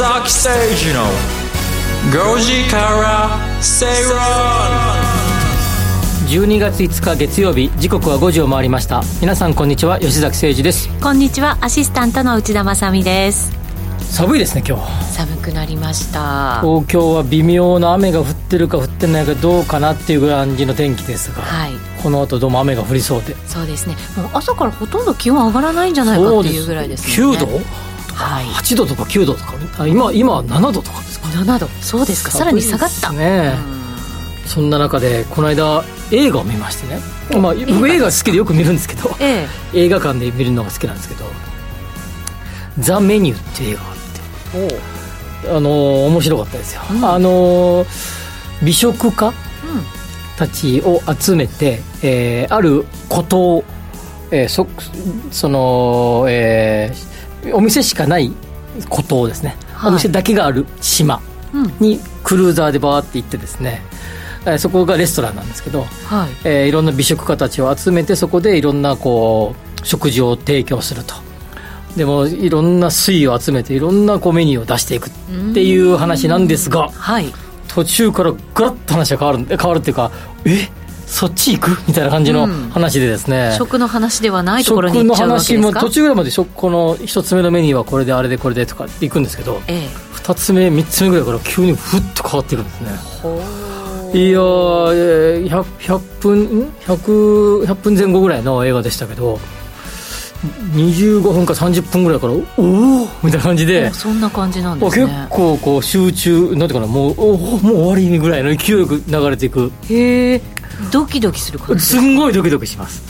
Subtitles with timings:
[0.00, 0.48] 吉崎誠
[0.86, 1.04] 二の
[2.34, 4.18] 5時から正論
[6.26, 9.02] 12月5日月曜日時刻は5時を回りました。
[9.20, 10.00] 皆さんこんにちは。
[10.00, 10.88] 吉崎誠二です。
[11.02, 11.58] こんにちは。
[11.60, 13.52] アシスタントの内田まさです。
[14.10, 15.04] 寒いですね今日。
[15.12, 16.62] 寒くなりました。
[16.62, 23.36] 東京は微妙な雨が降ってるか降ってないかどうかなっていう感じの天気ですが、はい、この後どうも雨が降りそうで。
[23.46, 23.96] そうですね。
[24.16, 27.26] もう朝からほとんど気温上がらないんじゃないかっていうぐらいですね。
[27.26, 27.60] 9度？
[28.20, 31.66] はい、8度とか9度とか今今は7度とかですか？7度。
[31.80, 32.30] そうですか。
[32.30, 33.12] さらに下がった。
[33.12, 33.54] ね、
[34.46, 37.00] そんな中でこの間映画を見ましてね、
[37.40, 41.24] まあ、僕映画好きでよく見るんですけど、ええ、映画館で見るのが好きなんですけど
[42.80, 43.78] 「ザ・メニュー」っていう映
[45.44, 47.86] 画があの面白かったですよ、うん、あの
[48.62, 49.32] 美食家
[50.36, 53.64] たちを集めて、えー、あることを、
[54.30, 54.66] えー、そ
[55.30, 57.09] その、えー、
[57.52, 58.32] お店しかない
[58.88, 61.20] ことをですね、はい、お店だけがある島
[61.80, 63.82] にクルーザーでバーって行ってですね、
[64.44, 66.30] えー、そこがレストランなんですけど、はい。
[66.44, 71.14] えー、いろんな美食家たちを集めてそこでいろんなこう食事を提供すると。
[71.96, 75.10] でもいろんな水を集めていろんなこうメニューを出していくっ
[75.54, 77.32] ていう話なんですが、はい、
[77.66, 80.12] 途中からガラッと話が変わる変わるっていうか
[80.44, 80.68] え？
[81.10, 81.70] そっち行く？
[81.88, 85.60] みたいな感じの話でですね、うん、食の話ではないところに行っちゃうわけですか？
[85.60, 92.90] 食の話も途中ぐらいまでこの一つ目のメニューはこれであれでこれでとかっていくんですけど、ええ、2つ目3つ目ぐらいから急にふっと変わっていくんですね。
[94.12, 99.38] いやー 100, 100分 100, 100分前後ぐらいの映画でしたけど
[100.74, 102.42] 25分か30分ぐらいからおお
[103.22, 105.06] みたいな感じでそんな感じなんですね。
[105.06, 109.70] 結構こう集中なんていうかなもうおもう終わりぐらいの勢いよく流れていく。
[109.88, 110.42] へえ
[110.92, 113.02] ドキドキする感じすんごいドキドキします。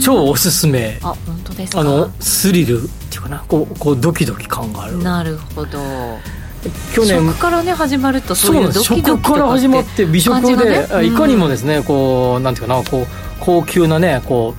[0.00, 0.98] 超おすすめ。
[1.02, 1.80] あ本当ですか？
[1.80, 3.44] あのスリルっていうかな？
[3.48, 4.98] こうこうドキドキ感がある。
[4.98, 5.78] なるほど。
[6.94, 7.20] 去年。
[7.20, 13.06] 食からね始まるとそういうドキドキ食から始まって美食で、ね、いかにもですねこうなんていうかなこう
[13.40, 14.54] 高級なねこ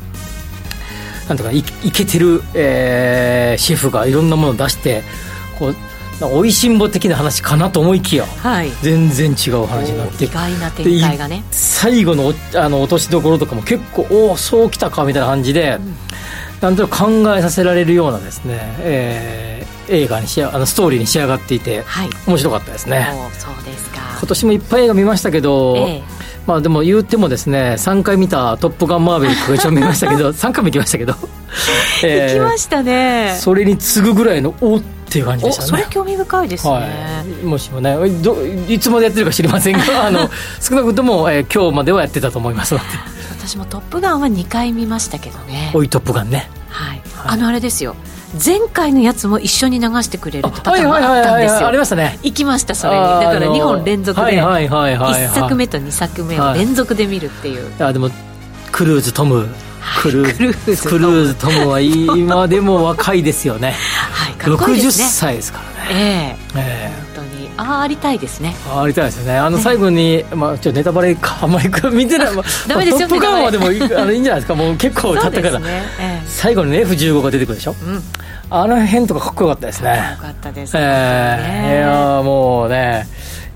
[1.25, 5.03] うなんとかいいけてる、えー、シェフがいろんなものを出して
[5.57, 5.75] こう
[6.21, 11.43] おいしんぼ的な話かなと思いきや、はい、全然違う話になって意外な展開がね。
[11.51, 15.95] 最後のあの落としどころとかも結構おおそうきたかみたいな感じで、うん、
[16.61, 23.07] なんとなく考えさせられるようなですね、えー、映画にしあのストーリーに仕上がっていて、はい、面白かったですね。
[23.37, 23.99] そうですか。
[24.19, 26.03] 今年もいっぱい映画見ましたけど、ええ。
[26.47, 31.15] まあでも言ってもですね3回見た「トップガンマーヴェリック」が一応見ましたけど3回も行きましたけど、
[32.03, 33.35] えー、行きましたね。
[33.39, 34.81] それに次ぐぐらいのおっ
[35.15, 35.67] ていう感じでしたね。
[35.69, 42.85] それ興味深いですね、はい、もしもねどいつまでやってるか知りませんが あの少なくとも、えー、今日まではやってたと思いますので。
[43.47, 45.71] 私も「トップガン」は2回見ましたけどね。
[45.73, 46.49] おいトップガンね。
[46.69, 47.95] はい、はい、あのあれですよ。
[48.43, 51.67] 前回のやつも一緒に流してくれるパターンがあったんですよ。
[51.67, 52.19] ありましたね。
[52.23, 53.01] 行きましたそれに。
[53.01, 58.09] だから2本連続で1作目と2作目を連続で見るっていう、あでも
[58.71, 59.47] クルーズトム
[60.01, 60.89] クルーズ。
[60.89, 63.73] クルーズトムは今でも若いですよね。
[64.11, 65.05] はいかっこいいですね。
[65.05, 65.65] 60歳ですから
[65.95, 66.37] ね。
[66.55, 66.59] ええ。
[66.59, 67.05] ええ。
[67.57, 68.53] ああありたいですね。
[68.69, 69.37] あありたいですよね。
[69.37, 74.55] あの最後に、ね、まあちょっとネタバレかあんまり見てない、まあ、ダメですよトップガンはでもあのいいんじゃないですか。
[74.55, 75.83] もう結構経ったから、ね。
[75.99, 78.01] えー、最後に F15 が出てくるでしょ、うん、
[78.49, 79.89] あの辺とかかっこよかったですね。
[79.89, 83.07] かっこよかったですね、えー、いやもうね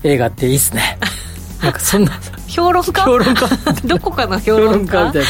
[0.02, 0.98] 映画っていいっすね。
[1.62, 2.12] なんかそんな
[2.50, 3.04] 評論家？
[3.04, 3.48] 評論家。
[3.84, 5.04] どこかの評論家？
[5.06, 5.24] みたい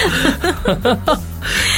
[0.83, 1.21] な。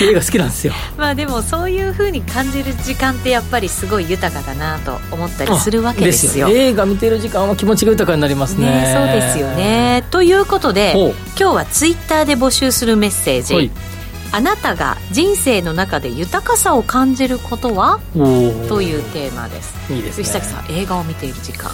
[0.02, 0.72] 映画好きなんですよ。
[0.96, 6.48] まあでもそういうふうに感じる時間ってやっぱりすごい豊かだなと思ったりするわけですよ。
[6.48, 10.04] 映画見てる時間は気持ちが豊かになりますね、ね、そうですよね。
[10.10, 13.70] ということで今日はツイッターで募集するメッセージ。
[14.34, 18.00] あなたが人生の中で豊かさを感じることは？
[18.68, 19.74] というテーマです。
[19.90, 20.24] いいですね。
[20.24, 21.70] 藤崎さん映画を見ている時間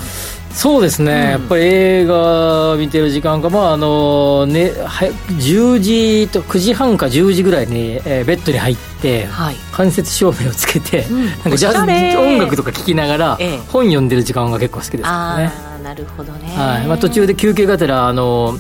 [0.53, 15.03] そうですね、うん、やっぱり映画見てる時間が、まああのね、10時と9時半か10時ぐらいに、えー、ベッドに入って、はい、間接照明をつけて、うん、なんかジャズ音楽とか聴きながら、ええ、本読んでる時間が結構好きですね。
[15.05, 16.87] あなるほどね、はい。
[16.87, 18.59] まあ、途中で休憩がてらあの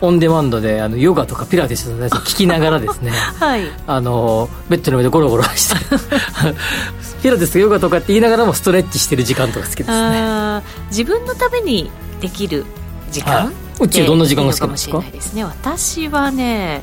[0.00, 5.76] オンデマンドであのヨガとかピラティスのやつ聞きながらですね、 はい、あのベッドの上でゴロゴロして
[7.22, 10.62] ピラティスヨガとかって言いながらもストレッチしてる時間とか好きですね。
[10.88, 11.90] 自分のために
[12.20, 12.64] できる
[13.10, 15.44] 時間、はい、うちどんな時間が好きですかですね。
[15.44, 16.82] 私はね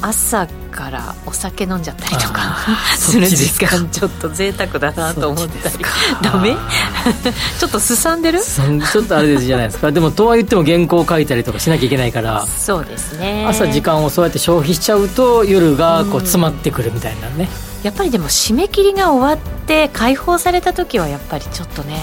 [0.00, 2.58] 朝からお酒飲んじゃったりとか
[2.98, 5.76] する時間ちょっと贅沢だなと思ったり。
[6.22, 6.54] ダメ？
[7.58, 8.40] ちょっとすさんでる？
[8.42, 9.92] ちょっとあれですじゃないですか。
[9.92, 13.46] でもとは言っても原稿を書いたりとかしなきゃいけないからそうですね。
[13.48, 17.48] 朝時間をそうやって消費しちゃうと夜がこう詰まってくるみたいなね、
[17.84, 22.00] やっぱりでも締め切りが終わって解放された時はやっぱりちょっとね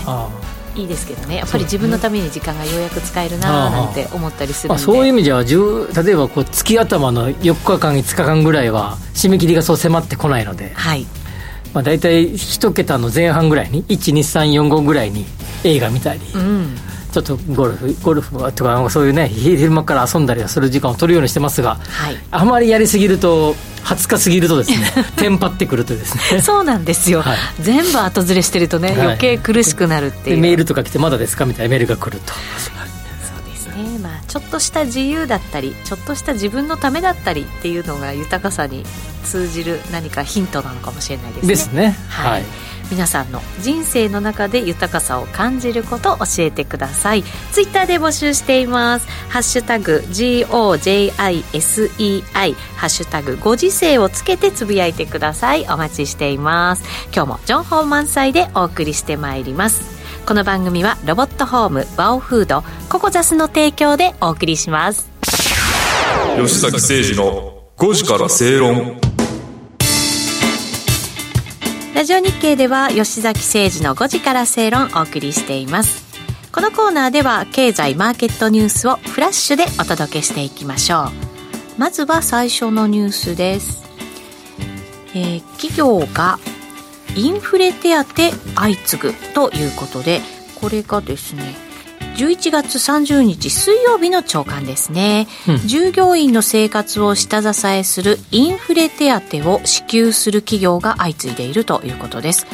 [0.76, 1.36] いいですけどね。
[1.36, 11.06] やっぱり自分のために時間がようやく使えるななんて思ったりするんで、そういう意味では例えばこう月頭の4日間5日間ぐらいは締め切りがそう迫ってこないので、はい。
[11.74, 15.26] まあ、大体1桁の前半ぐらいに12345ぐらいに
[15.64, 16.76] 映画見たり、うん、
[17.12, 23.54] ちょっとゴルフゴルフとかそういうね昼間から遊んだりする時間を取るようにしてますが、はい、あまりやりすぎると
[23.84, 24.78] 20日過ぎるとですね
[25.18, 26.42] テンパってくるとですね。
[26.42, 30.38] そうなんですよ、はい、全部後ずれしてるとね、余計苦しくなるっていう。
[30.38, 31.46] メールとか来てまだですか？
[31.46, 32.34] みたいなメールが来ると。
[32.34, 34.00] そうですね。
[34.02, 38.86] まあちょっとした自由だったりちょっとした自分のためだったりっていうのが豊かさに
[39.26, 41.48] 通じる何かヒントなのかもしれないですね。
[41.48, 41.98] ですね。
[42.08, 42.44] はい、
[42.92, 47.24] 皆さんの人生の中で豊かさを感じることを教えてください。
[47.52, 49.08] ツイッターで募集しています。
[49.30, 51.14] ハッシュタグ GOJISEI
[52.76, 55.66] ハッシュタグご時世をつけてつぶやいてください。
[55.70, 56.84] お待ちしています。
[57.16, 60.02] 今日も情報満載でお送りしてまいります。
[60.26, 65.10] この番組はロボットホームワオフードココザスの提供でお送りします。
[66.38, 69.11] 吉崎誠二の5時から正論。
[72.02, 76.04] ラジオ日経では吉崎誠二の5時から正論をお送りしています。
[76.52, 81.10] このコーナーでは経済マーケットニュースをフラッシュでお届けしていきましょう。
[81.78, 83.84] まずは最初のニュースです、
[85.14, 86.40] えー、企業が
[87.16, 88.04] インフレ手当
[88.56, 90.22] 相次ぐということで
[90.60, 91.54] これがですね
[92.16, 102.46] 11月30日水曜日の朝刊ですね、うん、従業員の生活を下支えするインフレ手当を支給する企業が相次いでいるということです。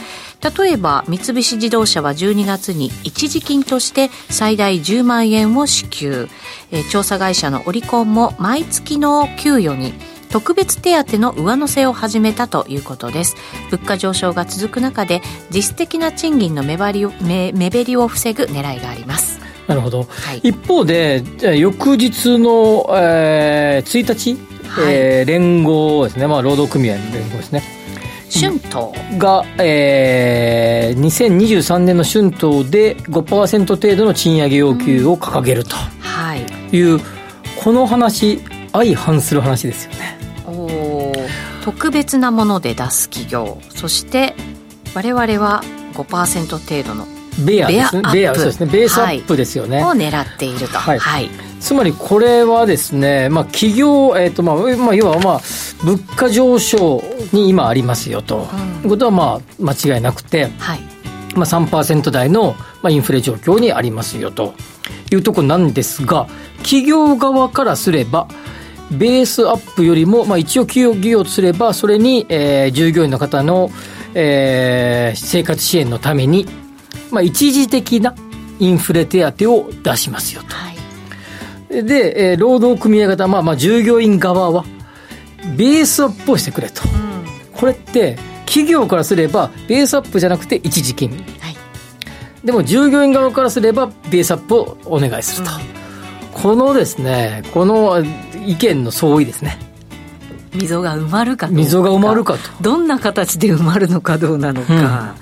[0.58, 6.30] 例えば三菱自動車は12月に一時金として最大10万円を支給、
[6.72, 9.94] えー、調査会社のオリコンも毎月の給与に
[10.30, 13.36] 特別手当の上乗せを始めたということです。
[13.72, 21.24] 物価上昇が続く中で実質的な賃金の目張りを目目減りを防ぐ狙いがありますなるほど、はい、一方で
[21.58, 24.38] 翌日の、えー、1日、
[24.68, 27.78] はい、えー、連合ですね、まあ、労働組合の連合ですね。
[28.30, 29.18] 春闘。
[29.18, 35.76] が、えー、2023年の春闘で5%程度の賃上げ要求を掲げると。
[36.36, 36.42] い。
[36.80, 37.04] う、うん、はい、
[37.64, 38.42] この話
[38.74, 40.18] 相反する話ですよね。
[40.46, 41.12] お
[41.64, 43.60] 特別なもので出す企業。
[43.70, 44.36] そして
[44.94, 45.64] 我々は
[45.94, 48.02] 5%程度のベアですね。
[48.14, 48.72] ベアそうですね。
[48.72, 50.78] ベースアップですよね、はい、を狙っていると。
[50.78, 51.30] はい、はい、
[51.60, 55.42] つまりこれはですね、まあ、企業、えーとまあまあ、要は、まあ、
[55.84, 60.80] 物価上昇に今ありますよと、うん、いうことは、まあ、間違いなくて、はい。
[61.36, 64.54] まあ、3%台の、まあ、インフレ状況にありますよと。
[65.12, 68.28] いうところなんですが企業側からすれば
[68.92, 73.70] ベースアップよりも、まあ、一応企業企業とすればそれに、えー、従業員の方の、
[74.14, 76.48] えー、生活支援のために
[77.12, 78.16] まあ、一時的な
[78.60, 80.56] インフレ手当を出しますよと。
[80.56, 80.74] は
[81.70, 84.66] い、で、えー、労働組合型、まあ、まあ従業員側は、
[85.56, 86.82] ベースアップをしてくれと。
[86.84, 91.10] うん、これって、企業からすれば、ベースアップじゃなくて一時金。
[91.10, 91.56] はい、
[92.44, 95.54] でも、従業員側からすれば、ベースアップをお願いすると。
[95.54, 98.04] うん、このですね、この
[98.46, 99.68] 意見の相違ですね。
[100.58, 105.16] 溝が埋まるか溝が埋まるかとどんな形で埋まるのかどうなのか、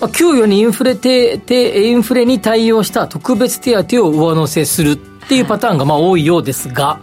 [0.00, 1.40] まあ、給与にインフレて
[1.88, 7.00] インフレに対応した特別手当を上乗せするっていうパターンがまあ多いようですが、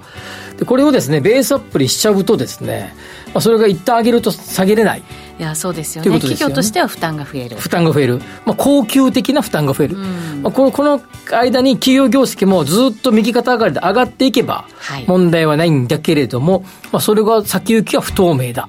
[0.58, 2.94] でこれをですねベースアップにしちゃうとですね、
[3.28, 5.04] まあ、それが一旦上げると下げれない。
[5.40, 7.58] いやそうですよね、ね、企業としては負担が増える。
[7.58, 11.00] 負担が増える、まあ、高級的な負担が増える、まあ、このこの
[11.32, 14.66] 間に企業業績もずっと右肩上がりで上がっていけば
[15.06, 18.68] 問題はないんだけれども、はい、まあ、それが先行きは不透明だ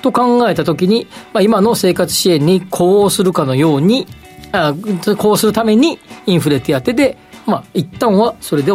[0.00, 4.06] と考えたときに、まあ、今の生活支援に呼応するかのように、
[4.52, 4.74] あ
[5.16, 7.16] こうするためにインフレ手当で、
[7.46, 8.72] まあ、一旦はそれで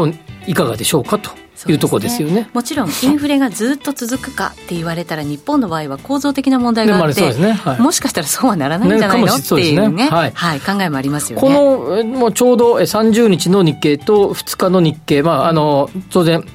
[0.48, 1.32] いかがでしょうかと。
[1.68, 9.78] いうとこですよね、ね、もちろんインフレがずっと続くかって言われたら日本の場合は構造的な問題があって、ねはい、もしかしたらそうはならないんじゃないの、ね、ってい。
[9.78, 11.48] うね、はい、はい、考えもありますよね。
[11.48, 16.46] このもうちょうど30日の日経と2日の日経、まあ、あの当然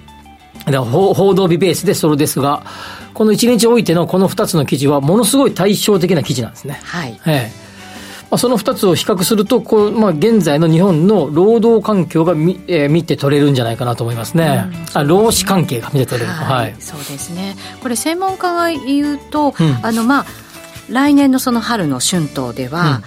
[0.66, 2.62] 報道日ベースでそれですが
[3.20, 6.80] この1日おいてのこの2つの記事はものすごい対照的な記事なんですね。
[6.82, 7.20] はい。
[7.26, 7.52] ええ。
[8.30, 17.56] まあ、その2つを比較するとこう、まあ、現在の日本の労働環境が見,、えー、見て取れるんじゃないかなと思いますね、うん、あ労使関係が見て取れる、はい、はい、そうですね。
[17.82, 20.26] これ専門家が言うと、うん、あのまあ
[20.88, 23.02] 来年のその春の春闘では、うん。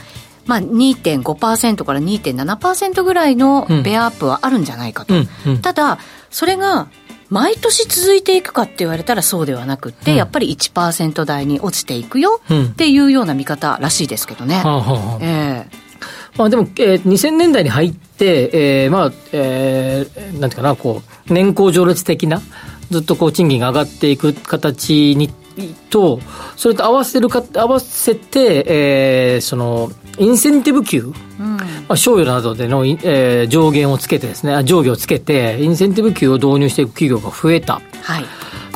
[0.46, 5.28] まあ、2.5%から2.7%ぐらいのベアアップはあるんじゃないかと、うん。
[5.48, 5.98] うん、ただ、
[6.30, 6.90] それが
[7.34, 14.62] 毎年続いていくかって言われたらそうではなくて、うん、やっぱり1%台に落ちていくよっていうような見方らしいですけどね。
[15.20, 15.66] え
[16.38, 22.42] まあ、でも、えー、2000年代に入って、えー、まあ、えー、なんていうかな、こう、年功序列的な、
[22.92, 25.30] ずっとこう、賃金が上がっていく形に
[25.90, 26.20] と、
[26.56, 31.02] それと合わせるか、合わせて、えー、その、インセンティブ給、
[31.40, 37.82] うん、まあ、賞与などでの、えー、上限をつけてですね、上下をつけて、インセンティブ給を導入していく企業が増えた。
[38.02, 38.26] はい。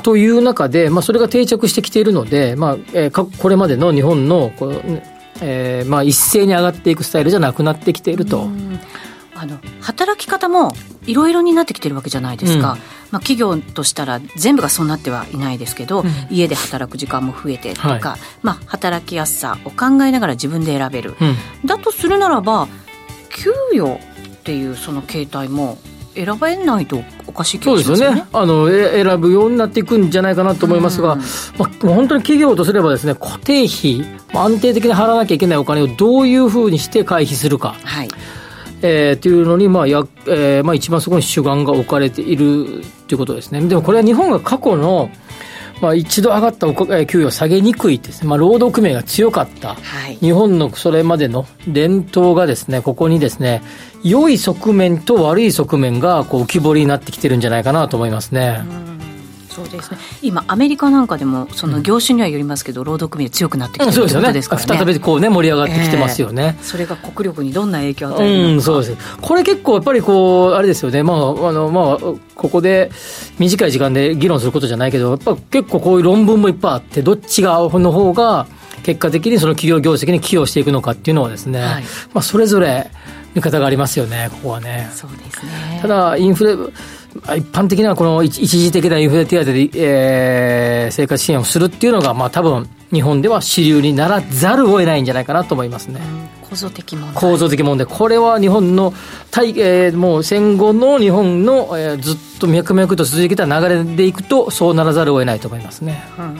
[0.04, 4.82] という中で、まあ、それが定着してきているので、まあ、えー、これまでの日本の、こう
[5.42, 8.50] えー、まあ、一斉に上がっていくスタイルじゃなくなってきていると。
[9.40, 10.74] あの働き方も
[11.06, 12.80] いろいろになってきてるわけじゃないですか、うん、
[13.12, 21.36] まあ、企業としたら全部がそうなってはいないですけど、うん、家で働く時間も増えてとか、はい、まあ、働きやすさを考えながら自分で選べる、うん、
[21.66, 22.68] だとするならば
[23.30, 25.78] 給与っていうその形態も
[26.16, 28.26] 選べないとおかしい気がしますよね。
[28.34, 37.76] あの選ぶようになっていくんじゃないかなと思いますが、うん、まあ、本当に企業とすればですね固定費安定的に払わなきゃいけないお金をどういうふうにして回避するか。
[37.84, 38.10] はい。
[38.82, 43.62] えー、っていうのに、まあやえーまあ、一番そこに主眼が置かれているということですね。
[43.62, 45.10] でもこれは日本が過去の、
[45.82, 46.68] まあ、一度上がった
[47.06, 53.62] 給与を下げにくいですね、まあ、労働組合が強かった、はい、日本のそれまでの伝統がですね、ここにですね、
[54.04, 58.64] 良い側面と悪い側面がこう浮き彫りになってきてるんじゃないかなと思いますね。
[58.92, 58.97] うん
[59.58, 59.98] そうですね。
[60.22, 69.18] 今アメリカなんかでもその業種にはよりますけど、うん、労働組合強くなってきてるということですからね、再びこうね盛り上がってきてますよね、えー、それが国力にどんな影響を与えるのか、うん、そうです。
[69.20, 71.02] これ結構やっぱりこうあれですよね。
[71.02, 71.98] まああのまあ
[72.36, 72.92] ここで
[73.40, 78.46] 短い時間で議論することじゃないけどやっぱ結構こういう論文もいっぱいあってどっちがの方が
[78.84, 81.84] 結果的にその企業業績に寄与していくのかっていうのはですね、はい、
[82.14, 82.92] まあそれぞれ
[83.34, 84.90] 見方がありますよねここはね。
[84.94, 85.80] そうですね。
[85.82, 86.56] ただインフレ
[87.36, 96.02] 一般的にはこの一時的なインフレ手当で、えー、生活支援をするっていうのが、まあ多分日本では主流にならざるを得ないんじゃないかなと思いますね。
[96.50, 97.22] 構造的問題。
[97.22, 97.86] 構造的問題。
[97.88, 98.94] これは日本の、
[99.36, 106.04] えー、もう戦後の日本の、えー、ずっと脈々と続いてきた流れでいくと、そうならざるを得ないと思いますね。
[106.18, 106.40] うん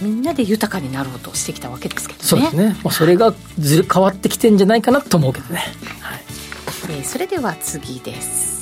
[0.00, 2.26] みんなで豊かになろうとしてきたわけですけどね。
[2.26, 2.76] そうですね。
[2.82, 5.60] まあ、それがずる変わってきてんじゃないかなと思うけどね。
[6.00, 6.20] はい。
[6.90, 8.53] えー、それでは次です。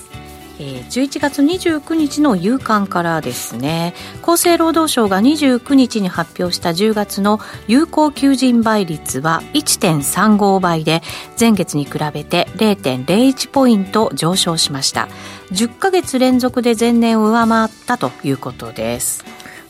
[0.58, 3.94] えー、11月29日の夕刊からですね。
[4.22, 11.02] 厚生労働省が29日に発表した10月の有効求人倍率は1.35倍で
[11.38, 15.08] 前月に比べて0.01ポイント上昇しました。
[15.52, 19.24] 10ヶ月連続で前年を上回ったということです。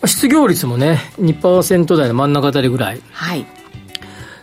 [0.05, 3.01] 失業率もね2%台の真ん中あたりぐらい。
[3.13, 3.62] はい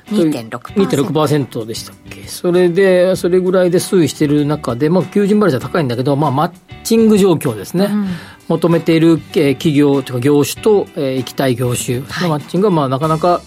[0.10, 2.28] 2.6%でしたっけ？
[2.28, 6.51] それでそれぐらいで推移している中で、まあ、求人倍率は高いんだけど、まあ、マッ
[6.84, 8.08] チング状況ですね、うん、
[8.48, 13.42] 求めている企業というか業種と、えー、行きたい業種のマッチングは、まあ、なかなか、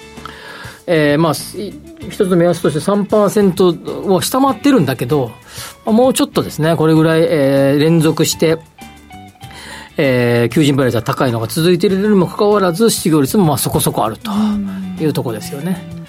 [0.86, 5.30] えー、まあ一つの目安として3%を下回ってるんだけど、
[5.84, 8.58] もうちょっとですねこれぐらい、えー、連続して
[9.98, 14.30] えー、求人倍率は高いのが続いているにもかかわらず失業率もまあそこそこあると
[14.98, 16.01] いうところですよね。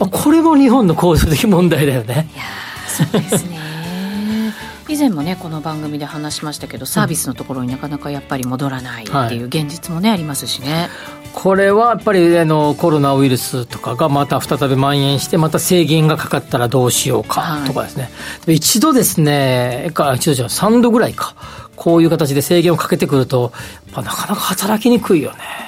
[0.00, 2.28] まあ、これも日本の構造的問題だよね。
[2.34, 2.44] いや
[2.88, 3.58] そうですね
[4.88, 10.88] 以前もねこの番組で話しましたけどサービスのところになかなかやっぱり戻らないっていう現実もね、はい、ありますしね。
[11.34, 18.10] これはやっぱりあのコロナウイルスとかがまた再び蔓延してまた制限がかかったらどうしようかとかですね、
[18.46, 21.36] はい、一度ですね一度じゃ3度ぐらいか
[21.76, 23.52] こういう形で制限をかけてくると
[23.94, 25.67] なかなか働きにくいよね。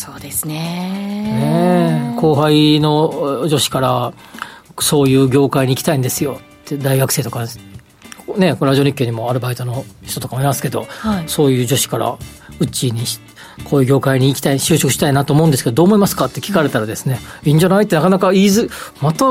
[0.00, 0.54] そうですね。
[0.54, 4.14] ね後輩の女子から
[4.78, 6.40] そういう業界に行きたいんですよ。
[6.40, 7.46] って大学生とか
[8.38, 12.16] ね、ラジオ日経にもアルバイトの人とかもいますけど、はい、そういう女子から
[12.60, 13.02] うちに
[13.64, 18.70] こういう業界に行きたい就職したいなと思うんですけどどう思いますかって聞かれたらですね、うん、いいんじゃないってなかなか言いず
[19.02, 19.26] また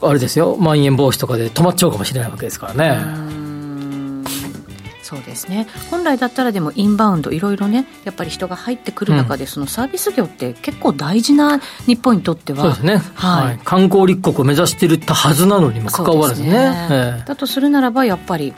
[0.00, 0.56] あれですよ。
[0.56, 3.43] まん延防止とかで止まっちゃうかもしれないわけですからね。
[5.14, 5.66] そうですね。
[5.90, 12.62] 本来だったらでもインバウンドいろいろねやっぱり人が入ってくる中で、そのサービス業って結構大事な日本にとっては。
[12.62, 16.88] そうですね、はい、はい、観光立国を目指していたはずなのにもかかわらずね、ね。
[16.90, 18.54] ええ、だとするならばやっぱり、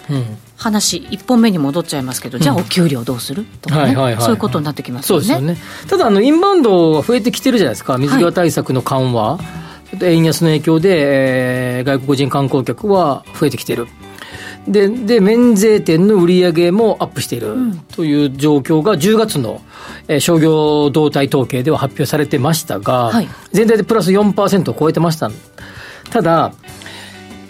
[0.56, 5.24] 話1本目に戻っちゃいますけど、じゃあお給料どうするとかね、そういうことになってきますよね。
[5.24, 5.58] そうですよね。
[5.88, 7.98] ただあのインバウンドが増えてきてるじゃないですか。
[7.98, 9.66] 水際対策の緩和、はい
[10.02, 13.86] 円安の影響で、えー、外国人観光客は増えてきている。
[14.68, 17.54] で、で、免税店の売り上げもアップしている
[17.92, 19.62] という状況が10月の、
[20.08, 25.30] えー、商業動態統計では発表されてましたが、はい、全体でプラス4%を超えてました。
[26.10, 26.52] ただ、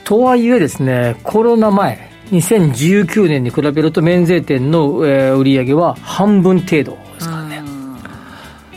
[0.04, 7.62] とはいえですね、コロナ前、2019年に比べると免税店の、えー、売り上げは半分程度ですからね。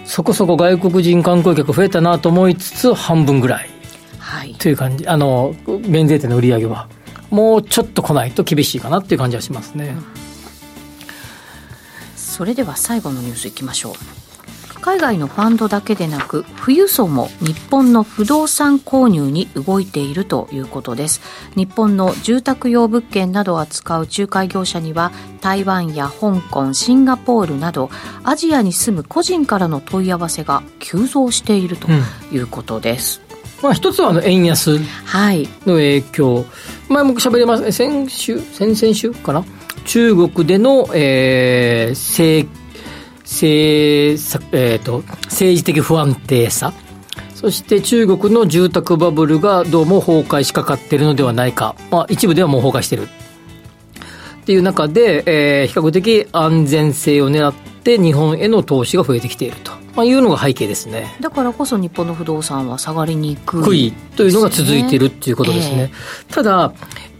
[0.05, 3.69] そこそこ外国人観光客増えたなと思いつつ、半分ぐらい。
[4.17, 4.55] はい。
[4.55, 5.07] という感じ。
[5.07, 5.55] あの、
[5.85, 6.87] 免税店の売り上げは。
[7.29, 10.05] もうちょっと来ないと厳しいかなっていう感じはしますね、うん、
[12.15, 13.93] それでは最後のニュースいきましょう。
[14.81, 21.19] 海外のファンドだけでなく富裕層も日本の不動産購入に動いているということです。
[21.55, 27.89] 日本の住宅用物件などを扱う仲介業者には台湾や香港シンガポールなど
[28.23, 31.87] アジアに住む個人からの問い合わせが急増していると
[32.31, 33.21] いうことです、
[33.57, 33.63] うん。
[33.63, 34.85] まあ、一つはあの円安の
[35.65, 36.47] 影響、はい、
[36.89, 39.45] 前も喋ります、先週、先々週かな、
[39.85, 42.49] 中国での、えー、政
[43.23, 44.17] 政
[44.51, 46.73] えーと、政治的不安定さ、
[47.35, 53.07] そして中国の住宅バブルがどうも崩壊しかかっているのではないか、まあ、一部ではもう崩壊している。
[54.41, 59.78] っていう中で、えー、比較的安全性を狙って日本への投資が増えてきていると。
[59.99, 66.73] まあ、いうのが背景ですねだからこそ日本の不動産は下がりにくい、ね、というのが続いているっていうことですね、えー、ただ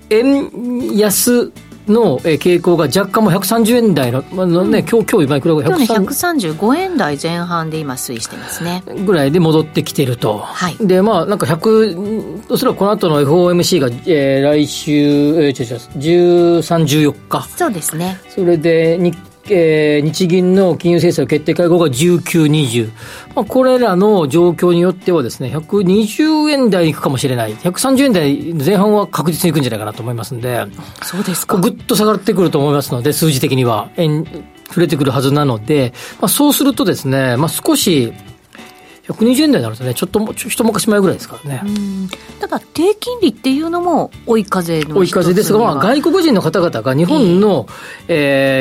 [0.10, 1.52] 円安
[1.88, 5.56] の傾向が若干も130円台の、まあね、うん、今日、今日今いくら？
[5.56, 8.84] ぐらい135円台前半で今推移してますね。
[9.06, 10.38] ぐらいで戻ってきてると。
[10.38, 10.78] はい。
[10.80, 17.48] で、まあ、なんか100、おそらくこの後の FOMC が、えー、来週、えー、13、14日。
[17.58, 18.20] そうですね。
[18.30, 19.18] それで日
[19.50, 22.92] えー、日銀の金融政策決定会合が19、20、
[23.36, 30.66] まあ、これらの状況によってはですね、120円台に行くかもしれない、130円台前半は確実に行くんじゃないかなと思いますんで、
[31.04, 31.58] そうですか。
[31.58, 34.26] ぐっと下がってくると思いますので、数字的には、円、
[34.68, 38.14] 触れてくるはずなので、まあ、そうするとですね、まあ、少し、
[39.10, 41.64] 120円台になるとね、ちょっとも、一昔前ぐらいですからね。
[42.40, 47.68] だから、低金利っていうのも追い風の追い風ですが、まあ、外国人の方々が日本の、
[48.08, 48.20] えー、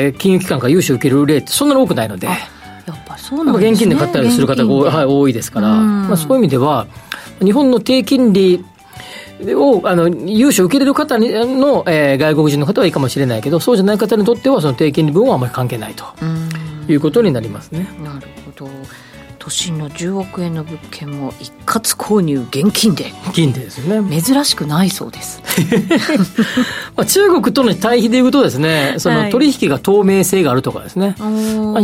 [0.09, 2.27] えー、金融機関から融資を受ける例ってそんなに多くないので。
[2.27, 2.33] や
[2.95, 3.69] っぱそうなんね。
[3.69, 6.87] 現金で買ったりする方が、はい、多いですから、まあ、そういう意味では、
[7.43, 8.65] 日本の低金利
[9.55, 16.05] を、あの、融資を受けれる方の、えー、外国人の方はいいかもしれないけど、そうじゃない方にとっては、その低金利分はあまり関係ないと
[16.87, 17.87] いうことになりますね。
[18.03, 18.69] なるほど。
[19.49, 23.11] 都心の10億円の物件も一括購入現金で。
[23.33, 24.21] 金でですね。
[24.21, 25.41] 珍しくないそうです。
[26.95, 31.81] まあ中国との対比でいうとですねその取引が透明性があるとかですね、は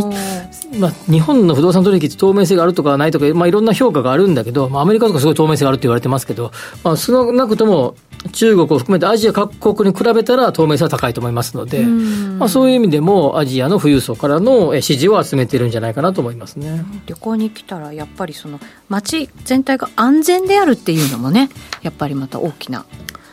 [0.72, 6.52] い、まあ、日本の不動産取引って透明性があるとかないとか、まあ、いろんな評価があるんだけど、まあ、アメリカとかすごい透明性があるって言われてますけど、
[6.84, 7.96] まあ、少なくとも
[8.32, 16.84] 中国を含めてアジア各国に比べたら透明性は高いと思いますので、まあ、そういう意味でもアジアの富裕層からの支持を集めているんじゃないかなと思いますね。
[17.06, 21.50] 旅行に来たらやっぱりその街全体が安全であるっていうのもね
[21.82, 22.84] やっぱりまた大きな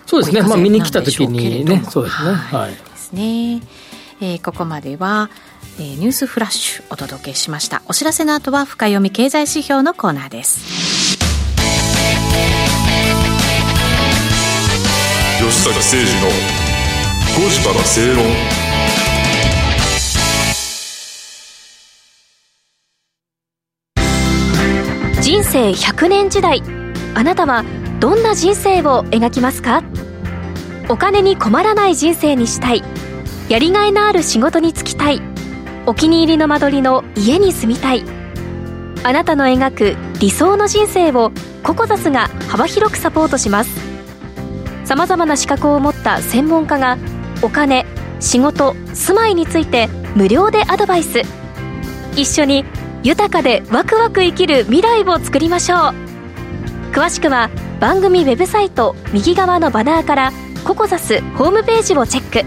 [0.06, 0.42] そうですね。
[0.42, 1.84] まあ見に来た時にね。
[1.90, 2.34] そうですね。
[2.34, 3.62] はい、ですね、
[4.22, 5.30] えー、ここまでは
[5.80, 7.82] えー、ニュースフラッシュお届けしました。
[7.88, 11.33] お知らせの後は深読み経済指標のコーナーです
[15.54, 16.30] 吉坂誠二の
[17.38, 18.26] 5時から正論。
[25.22, 26.64] 人生100年時代
[27.14, 27.64] あなたは
[28.00, 29.84] どんな人生を描きますか？
[30.90, 32.84] お金に困らない人生にしたい
[33.48, 35.22] やりがいのある仕事に就きたい
[35.86, 38.04] お気に入りの間取りの家に住みたい
[39.04, 43.93] あなたの描く理想の人生をココザスが幅広くサポートします。
[44.84, 46.98] さまざまな資格を持った専門家が
[47.42, 47.86] お金
[48.20, 51.22] 仕事住まいについて無料でアドバイス。
[52.16, 52.66] 一緒に
[53.04, 55.80] 豊かでワクワク生きる未来を作りましょう。
[56.94, 60.32] 詳しくは番組ウェブサイト右側のバナーから
[60.64, 62.46] ココザスホームページをチェック。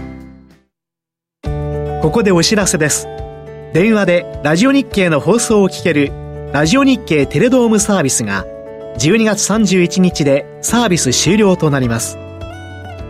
[2.01, 3.07] ここでお知らせです。
[3.73, 6.11] 電話でラジオ日経の放送を聞ける
[6.53, 8.45] ラジオ日経テレドームサービスが
[8.97, 12.17] 12月31日でサービス終了となります。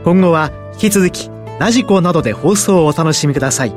[0.08, 3.74] 今後は引き続きラジコなどで放送をお楽しみください。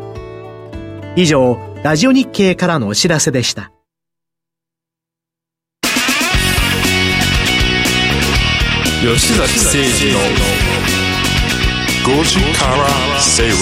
[1.16, 3.72] 以上、ラジオ日経からのお知らせでした。
[9.02, 10.20] 吉崎誠二の
[12.20, 13.56] 5時から正論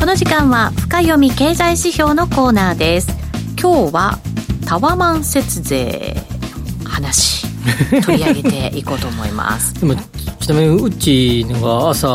[0.00, 3.08] この時間は深読み経済指標のコーナーです
[3.56, 4.18] 今日は
[4.66, 6.16] タワマン節税
[6.96, 7.46] 話
[8.02, 9.74] 取り上げていこうと思います。
[9.80, 9.94] でも
[10.40, 12.06] ちなみにうちのが朝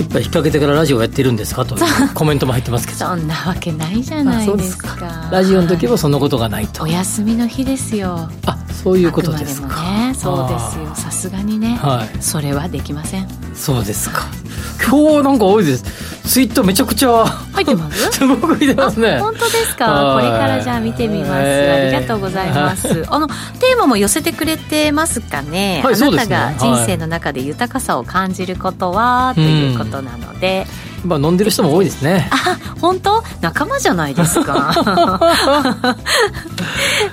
[0.00, 1.76] いっぱい引っ掛けてからラジオやってるんですかと
[2.14, 2.98] コメントも入ってますけど。
[2.98, 5.28] そんなわけないじゃないですか。
[5.30, 8.28] ラジオの時はそんなことがないと、お休みの日ですよ。
[8.46, 9.68] あそういうことですか。
[9.82, 10.14] ね。
[10.18, 10.90] そうですよ。
[10.94, 13.28] さすがにね、はい、それはできません。
[13.54, 14.26] そうですか。
[14.88, 15.84] 今日なんか多いです
[16.24, 18.10] ツイートめちゃくちゃ入ってます？
[18.12, 19.18] すごく入ってますね。
[19.18, 20.14] 本当ですか？
[20.14, 21.32] これからじゃあ見てみます。
[21.32, 23.04] ありがとうございます。
[23.08, 30.66] あのテーマも寄せてくれてますかね、はい、あなたが人生の中で豊かさを感じることは、ということなので、
[31.04, 32.28] まあ、飲んでる人も多いですね。
[32.30, 33.22] あ本当？
[33.40, 34.72] 仲間じゃないですか。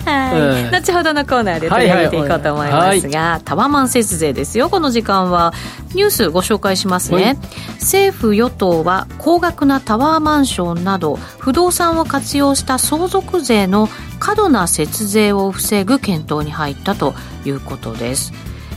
[0.05, 4.69] はい、後ほどのコーナーで取り上げていこうと思いますが、はいはい、タワマン節税ですよ。
[4.69, 5.53] この時間は
[5.93, 7.37] ニュースご紹介しますね、
[7.79, 17.13] 政府与党は高額なタワーマンションなど不動産を活用した相続税の過度な節税を防ぐ検討に入ったと
[17.45, 18.33] いうことです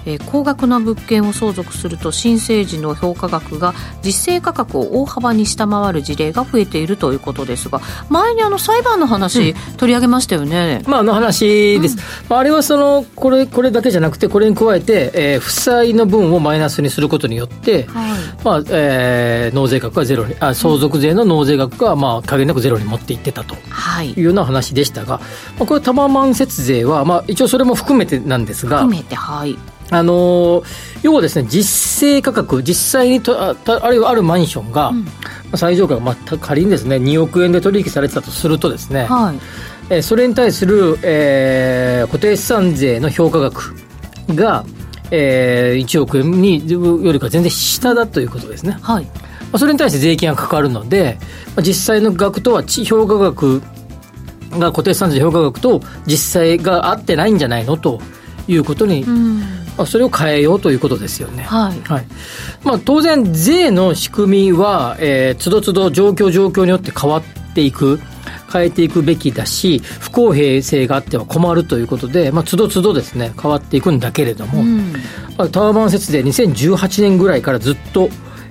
[0.06, 11.96] えー、高額な物件を相続すると申請時の評価額が実勢価格を大幅に下回る事例が増えているということですが前にあの裁判の話、取り上げましたよね、まあ、あの話です、
[12.28, 18.12] うん、あれはそのこれこれだけじゃなくてこれに加えて、えー、負債の分をマイナスにすることによって、はい、
[18.44, 23.56] まあえー、納税額がゼロにあ相続税の納税額が、まあ、限りなくゼロに持っていってたと。
[24.02, 24.14] い。
[24.16, 25.18] うような話でしたが、
[25.58, 28.80] まあ、これタママン節税は、まあ、一応それも含めてなんですが。
[28.80, 29.56] 含めてはい
[29.90, 30.62] あの
[31.02, 39.38] 要はですね実勢価格実際にとああるいはあるマンションが、うん、最上価が、まあ、仮にですね2億円で取引されてたとするとですね、はい、
[39.90, 43.74] えそれに対する、えー、固定資産税の評価額
[44.28, 44.64] が、
[45.10, 48.78] えー、1億円によりか全然下だということですね。
[48.80, 49.04] はい。
[49.04, 51.18] まあ、それに対して税金がかかるので、
[51.56, 53.60] まあ、実際の額とは評価額
[54.52, 58.00] が固定資産税評価額と実際が合ってないんじゃないのと
[58.46, 59.42] いうことに、うん
[59.80, 61.44] まあ、それを変えようということですよね。
[61.44, 61.80] はい。
[61.88, 62.06] はい。
[62.62, 67.22] まあ、当然、税の仕組みは、えー、つどつど状況状況によって変わっ
[67.54, 67.98] ていく。
[68.52, 74.92] 変えていくべきだし、不公平性があっては困るということで、まあ、つどつどですね、変わっていくんだけれども、うん、
[75.38, 78.08] まあ、タワーマン節税2018年ぐらいからずっと、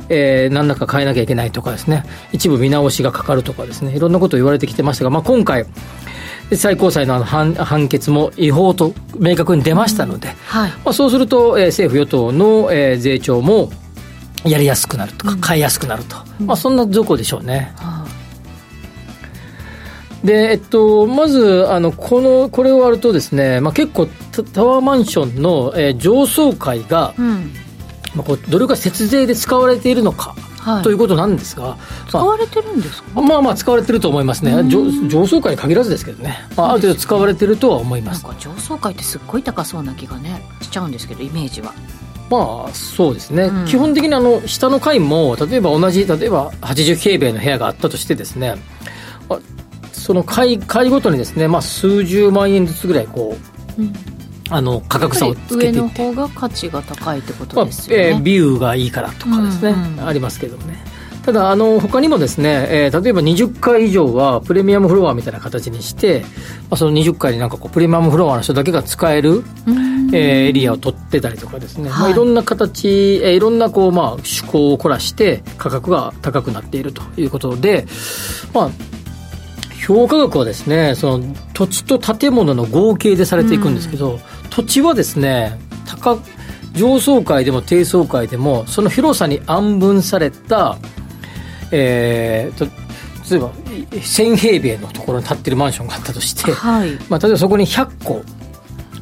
[0.07, 5.65] えー、何らか変えなきゃいけないとかですね、一部見直しがかかるとかですね、いろんなことを言われてきてましたが、まあ、今回、
[6.55, 10.33] 最高裁の判判決も違法と明確に出ましたので、うん。
[10.35, 13.71] はい、まあ、そうすると、えー、政府・与党の、えー、税調も
[14.45, 17.73] やりやすくなるとか、変えやすくなると、うん、まあ、そんな条項でしょうね。
[20.23, 24.07] で、えっと、まず、あの、この、これを割るとですね、まあ、結構
[24.53, 27.53] タ、ワーマンションの、えー、上層階が、うん、
[28.15, 34.51] まあ、こうどれか節税で使われているのか、はい、ということなんですが、使われてるんですか、まあまあ使われてると思いますね。
[34.69, 38.23] 上上層階に限らずですけどね、まあ、ある程度使われてるとは思います。
[38.23, 41.73] なんか上層階ってすっごい高そうな気がねしちゃうんですけどイメージは。
[42.29, 48.55] まあそうですね、うん、基本的にあの下の階も例えば同じ例えば80平米の部屋があったとしてですね。
[49.93, 53.37] その階階ごとにですね、まあ、数十万円ずつぐらいこ
[53.77, 53.93] う、うん
[54.49, 55.79] あの価格差をつけていって。
[55.79, 60.83] 上の方が価値が高いってことですよね、まあえー、ビューがいいからとかですね、うんうん、ありますけどもね。
[61.29, 66.27] ただあの他にもですね、えー、例えば20階以上はプレミアムフロアみたいな形にして、ま
[66.71, 71.99] あ、その20階になんかこうプレミアムフロアの人だけが使える、えー、エリアを取ってたりとかですね、はい。
[71.99, 77.85] まあ、いろんな形、えー、いろんなこう、まあ、趣向を凝らして価格が高くなっているということで、
[78.53, 78.69] まあ、
[79.85, 84.19] 評価額はですねその土地と建物の合計でされていくんですけど、うん
[84.59, 86.19] 土地はですね高
[86.73, 90.77] 上層階でも低層階でもその広さに安分された、
[91.71, 92.65] えー、と
[93.29, 98.21] 例えば1000平米のところに建ってるマンションがあったとして、はい、まあ、例えばそこに100個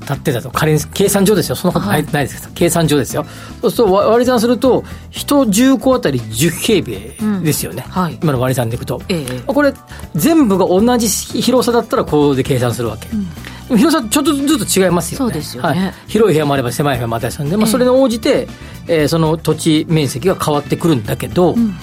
[0.08, 1.56] 建ってたと仮に計算上ですよ。
[1.56, 3.26] そんなことないはい、ないですけど計算上ですよ。
[3.62, 7.92] そうすると割り算すると人10個あたり10平米ですよね、うん。
[7.92, 9.74] はい、今の割り算でいくと、ええ、これ
[10.16, 13.28] 全部が同じ広さだったらこうで計算するわけ、うん
[13.76, 15.26] 広さちょっとずつ違いますよね。
[15.26, 18.48] そうですよね、はい、広い部屋もあれば狭い部屋もあったりするんで、まあ、それに応じて、
[18.88, 21.76] えー、その土地面積が変わってくるんだけど、うん、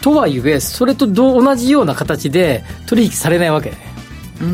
[0.00, 3.72] とはいえそれと同じような形で取引されないわけ。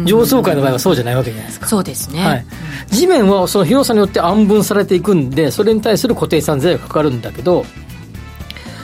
[0.04, 1.66] 上層階の場合はそうじゃないわけじゃないですか。
[1.66, 2.46] そうですね、はい、
[2.90, 7.66] 地面はその広さによって安分されていくんでそれに対する固定資産税がかかるんだけど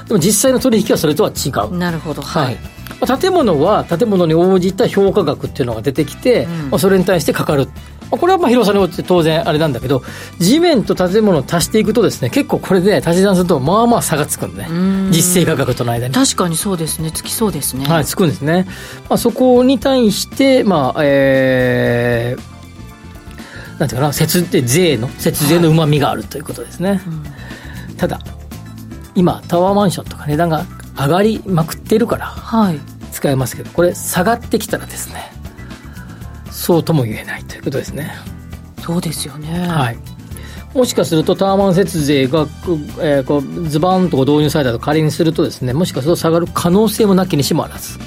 [0.08, 1.76] でも実際の取引はそれとは違う。
[1.76, 2.22] なるほど。
[2.22, 2.58] はい
[3.06, 7.68] 建物は建物に応じた評価額っていうのが出てきて、うん、まあ、それに対してかかる
[8.11, 10.02] これはまあ広さによって当然あれなんだけど、
[10.38, 14.68] 地面と建物を足していくとですね、結構これで足し算すると、まあまあ差がつくんでね。
[15.11, 16.14] 実勢価格との間に。
[16.14, 17.84] 確かにそうですね、つきそうですね。
[17.87, 18.66] はい、つくんですね。
[19.11, 26.90] まあそこに対して、まあ、えー、なんていうかな、節税の、節税のうまみがあるということですね。
[26.90, 28.20] はいうん、ただ、
[29.14, 30.64] 今、タワーマンションとか値段が
[30.98, 32.80] 上がりまくってるから、はい、
[33.12, 35.30] 使えますけど、これ下がってきたらですね、
[36.50, 38.11] そうとも言えないということですね。
[38.80, 39.68] そうですよね。
[39.68, 39.98] はい。
[40.74, 42.42] もしかするとタワマン節税が、
[43.00, 47.98] えー、こうズバーンと導入されたと仮にするとですねもしかすると下がる可能性もなきにしもあらず。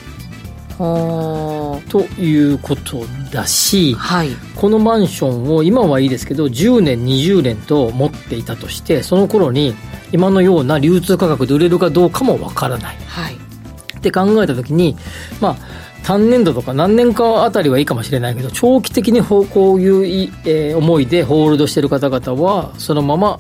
[1.89, 9.76] ということだし、はい、このマンションを今はいいですけど10年20年と持っていたとしてその頃に
[10.12, 14.98] 今のような流通価格で売れるかどうかもわからない、はい、って考えた時に
[15.39, 15.58] まあ
[16.04, 23.39] 単年度とか何年かあたりはいいかもしれないけど、長期的にこういう、えー、思いでホールドしている方々は、そのまま、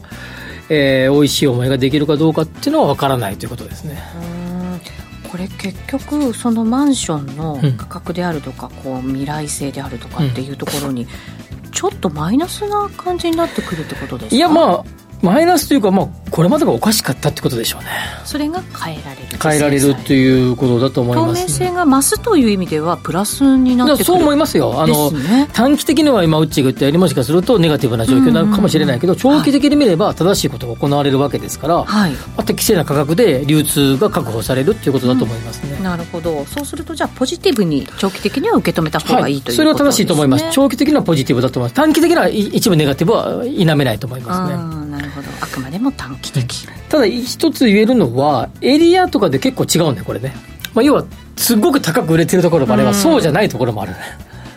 [0.69, 3.97] えー、美味しい思いができるかどうかっていうのは分からないということですね。
[5.31, 11.07] これ結局そのマンションの価格であるとか、うん、こう未来性であるとかっていうところに、
[11.71, 14.35] ちょっとマイナスな感じになってくるってことですか？
[14.35, 17.89] いやまあマイナスというか、まあ、これまでがおかしかったってことでしょうね。
[18.25, 19.37] それが変えられる。
[19.41, 24.81] 変えられるっていうことだと思います、透明性が増すという意味では、プラスになってくるそう思いますよ。
[24.81, 35.75] あの、ね、短期的には今、うちが言ったように、もしかするとネガティブな状況になるかもしれないけど、長期的に見れば正しいことが行われるわけですから、はい、まあ、適正な価格で流通が確保されるっていうことだと思いますね。
[35.77, 36.45] うん、なるほど。
[36.45, 39.55] そうすると、じゃあ、ポジティブに長期的には受け止めた方がいい、はい、とね。
[39.55, 40.45] それは正しいと思います。
[40.51, 41.75] 長期的にはポジティブだと思います。
[41.75, 44.57] 短期的には一部ネガティブは否めないと思いますね。
[44.57, 44.80] なるほど。
[45.41, 50.33] あくまでも短期的、ただ一つ言えるのはエリアとかで結構違うんだよこれね、
[50.73, 51.03] まあ、要は
[51.35, 53.97] すごく高く売れてるところもあれば、そうじゃないところもあるね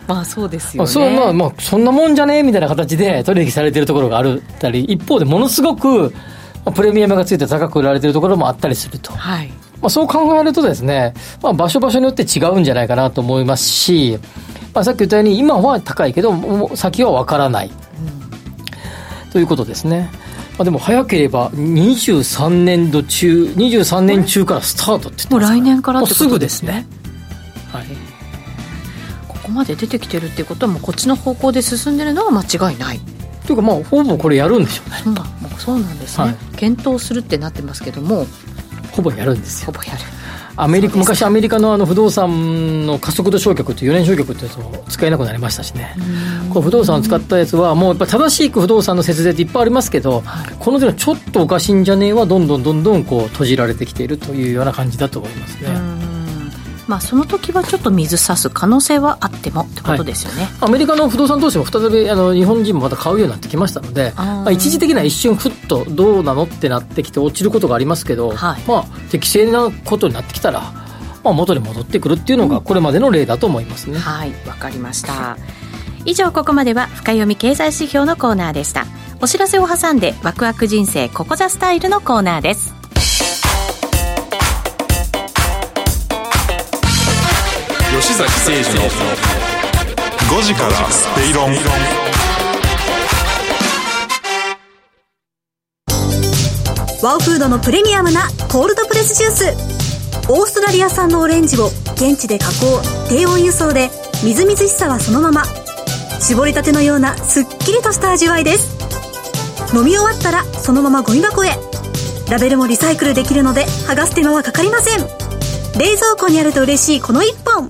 [0.07, 0.87] まあそうですよね。
[0.87, 2.37] そうまあまあそんなもんじゃね？
[2.39, 6.13] えみたいな形で取引されてるところがあるたり一方でものすごく
[6.75, 9.15] プレミアムがついて高く売られてるところもあったりすると。
[9.15, 9.49] はい。
[9.81, 14.19] まあそう考えるとですね、まあ場所場所によって違うんじゃないかなと思いますし、
[14.75, 17.69] まあさっき言ったように今は高いけど、先はわからない。
[17.69, 17.71] う
[19.29, 20.11] ん、ということですね。
[20.57, 26.87] まあ、でも早ければ23年度中23年中からスタートってもう来年からってことですね。
[27.73, 27.87] はい、
[29.27, 33.01] ここまで出てきてるっていうことはもうこっちの方向で進んでるのは間違いない。
[33.47, 38.27] というかまあほぼこれやるんでしょうね、まあ、そうなんですね、はい、検討するってなってますけども。
[38.93, 39.73] ほぼやるんですよ。
[39.73, 39.99] ほぼやる
[40.57, 45.97] アメリカ昔アメリカのあの不動産の加速度償却っていう4年償却ってやつも使えなくなりましたしね。
[46.51, 50.23] この不動産を使ったやつはもうやっぱ正しく不動産の節税っていっぱいありますけど、
[50.61, 56.14] この手のちょっとおかしいんじゃねえはどんどんどんどんこう閉じられてきているというような感じだと思いますね。
[56.87, 70.61] まあ、その時はちょっと水差す可能性はあってもってことですよね、はい、アメリカの不動産投資も再びあの日本人もまた買うようになってきましたので、まあ、一時的な一瞬ふっとどうなのってなってきて落ちることがありますけど、はい、まあ、適正なことになってきたら、
[71.23, 75.37] まあ、元に戻ってくるっていうのがこれまでの例だと思いますね、うん、はいわかりました。
[76.07, 78.85] 以上ここまでは深読み経済指標のコーナーでした。
[79.23, 82.75] お知らせを挟んでワクワク人生ここザスタイルのコーナーです
[88.05, 88.83] 吉崎誠二の
[90.39, 91.55] 5時からスペイロン
[97.03, 103.89] ワオフードのプレミアムなコールドプレスジュースオーストラリア産のオレンジを現地で加工低温輸送で
[104.23, 105.45] みずみずしさはそのまま
[106.21, 111.53] 絞りたてのようなすっきりとした味わいです飲み終わったらそのままゴミ箱へ
[112.31, 115.24] ラベルもリサイクルできるので剥がす手間はかかりません
[115.77, 117.69] 冷蔵庫にあると嬉しいこの一本。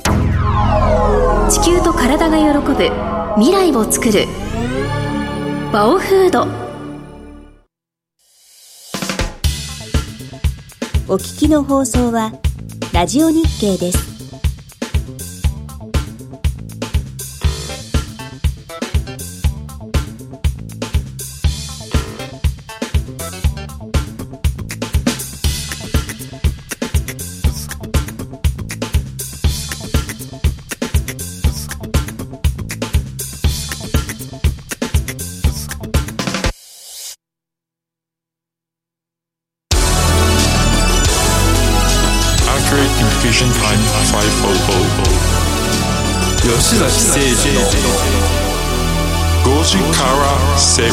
[1.48, 2.74] 地球と体が喜ぶ
[3.36, 4.26] 未来を作る。
[5.72, 6.42] バオフード。
[11.08, 12.32] お聞きの放送は
[12.92, 14.13] ラジオ日経です。
[46.44, 47.60] 吉崎誠二の
[49.60, 50.92] 5時から正論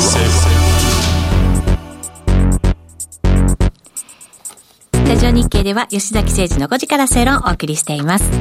[5.06, 8.32] ラジオ日経では吉崎誠二の5時から正論をお送りしています。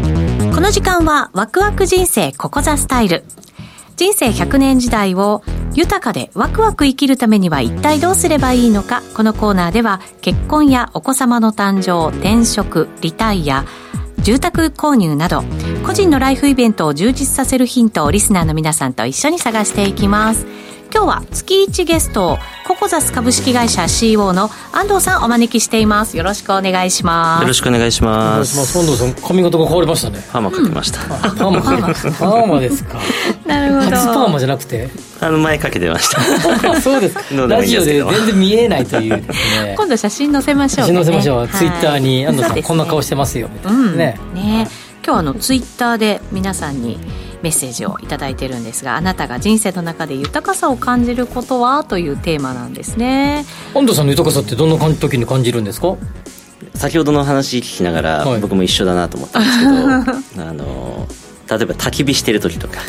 [0.54, 3.24] この時間はワクワク人生ここザスタイル。
[3.96, 5.42] 人生100年時代を
[5.74, 13.64] 豊かでワクワク生きるためには一体どうすればいいのかこのコーナーでは結婚やお子様の誕生転職リタイア
[14.22, 15.42] 住宅購入など
[15.90, 20.46] 個人のライフイベントを充実させるヒントをリスナーの皆さんと一緒に探していきます。
[20.94, 26.16] 今日は月1ゲストココザス株式会社 CEO の安藤さんお招きしています。
[26.16, 27.42] よろしくお願いします。
[27.42, 28.56] よろしくお願いします。
[28.56, 30.24] 安藤さん髪型が変わりましたね。
[30.30, 33.00] パーマかけました、うん、パーマパーマですか
[33.46, 33.96] なるほど。
[33.96, 34.88] 初パーマじゃなくて？
[35.20, 36.20] あの前かけてました。
[36.80, 37.22] そうですか。
[37.48, 39.74] ラジオで全然見えないというね。
[39.76, 43.48] 今度写真載せましょう、ね、写真載せましょう、はい、ツイッターに安藤さん、ね、こんな顔してますよ。
[43.52, 44.68] みたいなね,、うん、ね
[45.04, 46.98] 今日あのツイッターで皆さんに
[47.42, 53.44] メッセージを頂いてるんですがあなたが人生の中で豊かさを感じることはというテーマなんですね。
[53.74, 55.96] 安藤さんの豊かさってどんな時に感じるんですか？
[56.74, 61.06] 先ほどの話聞きながら、僕も一緒だなと思ったんですけど あの
[61.50, 62.80] 例えば焚き火してる時とか。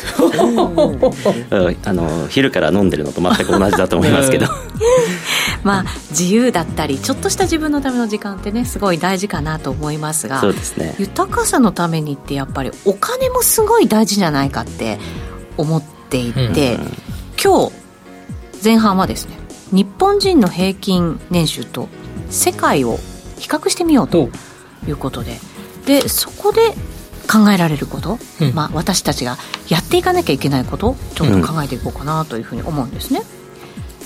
[1.84, 4.46] あの昼から飲んでるのと全く同じだと思いますけど。
[5.64, 10.94] まあ自由だったりちょっとした自分のための時間ってねすごい大事かなと思いますがそうですね。
[10.98, 14.98] 豊かさのためにってやっぱりお金もすごい大事じゃないかって
[15.56, 16.52] 思っていて、うん、
[17.42, 17.72] 今日
[18.64, 19.38] 前半はですね
[19.72, 21.88] 日本人の平均年収と
[22.30, 22.98] 世界を
[23.38, 24.30] 比較してみようと
[24.86, 25.40] いうことで。
[25.86, 26.74] でそこで
[27.32, 30.96] 考えられること、うん、まあ、私たちがやっていかなきゃいけないこと？
[31.14, 33.22] ちょっと考えていこうかなというふうに思うんですね、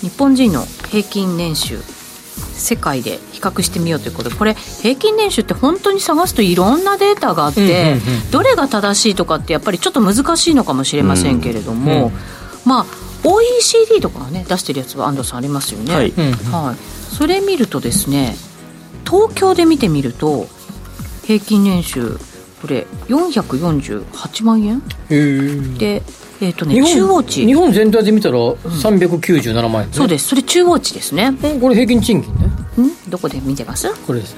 [0.03, 4.31] うん、日本人の平均年収世界で比較してみようということ。
[4.31, 7.97] でこれ平均年収って本当に探すといろんなデータがあって、うんうんう
[8.29, 12.05] ん、どれが正しいとかってやっぱりちょっと難しいのかもしれませんけれども、うん。
[12.05, 12.13] うん、
[12.65, 12.87] まあ
[13.25, 16.77] OECD とかがね出してるやつは安藤さんありますよね、はい、はい、
[17.15, 18.37] それ見るとですね
[19.05, 20.47] 東京で見てみると
[21.25, 22.19] 平均年収
[22.61, 24.83] これ448万円？
[25.79, 26.03] で
[26.41, 27.47] えっ、ー、とね中央値。
[27.47, 29.89] 日本全体で見たら397万円、ね。
[29.89, 30.29] うん、そうです。
[30.29, 31.33] それ中央値ですね。
[31.61, 32.47] これ平均賃金ね。
[32.47, 33.11] ん？
[33.11, 33.93] どこで見てます？
[34.07, 34.37] これです。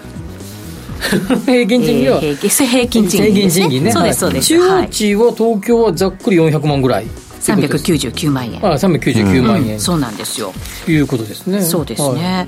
[1.47, 3.93] 平均賃金は、えー、平均賃金、ね、平均賃金ね。
[3.93, 4.49] そうですそうです。
[4.49, 7.07] 中央値は東京はざっくり400万ぐらい。
[7.41, 8.67] 399万円。
[8.67, 10.53] ああ399万円、うん、そうなんですよ。
[10.89, 11.63] いうことですね。
[11.63, 12.47] そうですね、は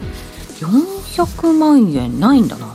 [0.60, 0.64] い、
[1.16, 2.74] 400万円ないんだな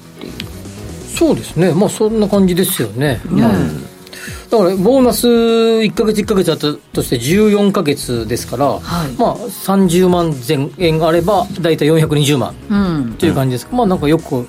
[1.16, 1.74] そうですね。
[1.74, 14.48] まあそんな感じですよね、うん、だからボーナス1か月1か月あったとして14か月ですから、はい、まあ30万前円があれば大体420万という感じです、うん、まあなんかよく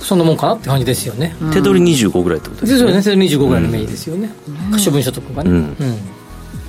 [0.00, 2.92] そんなもんかなって感じですよね、うん、手取り25ぐらいってことですね。
[2.92, 3.26] ですよね。
[3.26, 4.30] 手取り25ぐらいのメインですよね、
[4.72, 5.76] 可処分所得がね、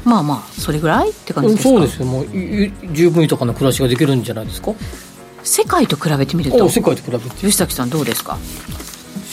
[0.04, 1.70] まあまあそれぐらいって感じですか？
[1.70, 2.06] そうですよ。
[2.06, 2.26] もう
[2.94, 4.74] 十分豊かな暮らしができるんじゃないですか？
[5.44, 6.70] 世界と比べてみると。
[6.70, 7.30] 世界と比べて。
[7.38, 8.38] 吉崎さんどうですか？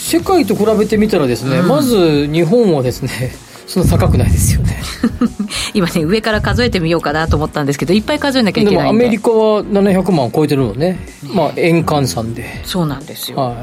[0.09, 3.11] 世界と比べてみたらですね、うん、まず日本はですね
[3.69, 4.81] そんな高くないですよね。
[5.75, 8.83] 今ね上から数えてみようかなと思ったんですけどいっぱい数えなきゃいけないで。
[8.85, 12.63] もアメリカは700万超えてるのね、まあ円換算で。
[12.65, 13.57] そうなんですよ、はい、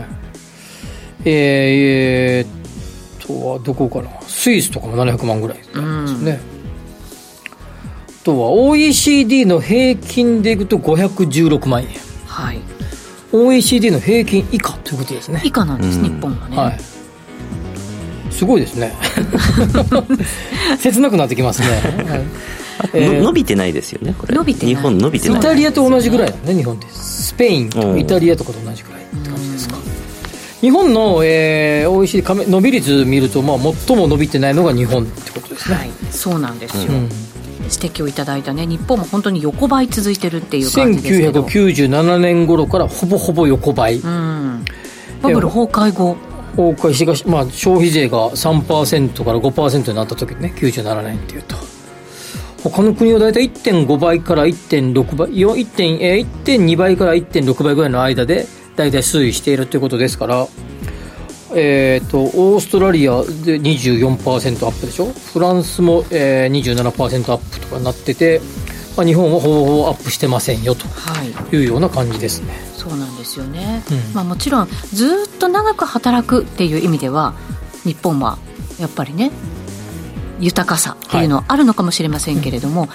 [1.25, 4.09] えー、えー、とはどこかな。
[4.27, 6.37] スイスとかも700万ぐらいですね、うん、あ
[8.23, 11.87] とは OECD の平均でいくと516万円。
[12.27, 12.74] はい
[13.35, 15.41] OECD の平均以下ということですね。
[15.43, 16.79] 以下なんです、うん、日本はね、はい、
[18.31, 18.93] すごいですね。
[20.79, 21.67] 切なくなってきますね、
[22.93, 24.35] えー、伸びてないですよねこれ。
[24.35, 25.39] 伸びて日本伸びてない。
[25.39, 26.29] イタリアと同じぐらい。
[26.29, 29.75] だね日本ってスペインとイタリアとかと同じぐらいって感じですか。
[30.61, 37.09] 日本の、えー、OECD 伸び率見ると、まあ、最も伸びてないのが日本ってことですね、はい、そうなんですよ、うん
[37.65, 41.43] 指摘をいただいたね日本も本当に横ばい続いてるっていう感じですけど。
[41.43, 44.65] 1997年頃からほぼほぼ横ばい、うん、
[45.21, 46.17] バブル崩壊後。
[46.55, 51.55] 崩壊しが、まあ、消費税が3%から5%になった時ね97年っていうと。
[52.69, 60.47] 他の国は大体1.5倍から1.6倍1.2倍から1.6倍ぐらいの間で大体推移しているということですから
[61.55, 65.05] えーと、オーストラリアで24%アップでしょ？
[65.05, 68.41] フランスも、えー、27%アップとかなってて、
[68.97, 70.85] まあ、日本はほぼほぼアップしてませんよと
[71.51, 71.57] い。
[71.57, 77.33] うような感じですね、はい、そうなんですよね、うん、まあ、もちろんずっと長く働くっていう意味では
[77.83, 78.37] 日本は
[78.79, 79.31] やっぱりね
[80.39, 82.89] 豊かさっていうのはあるのかもしれませんけれども、はい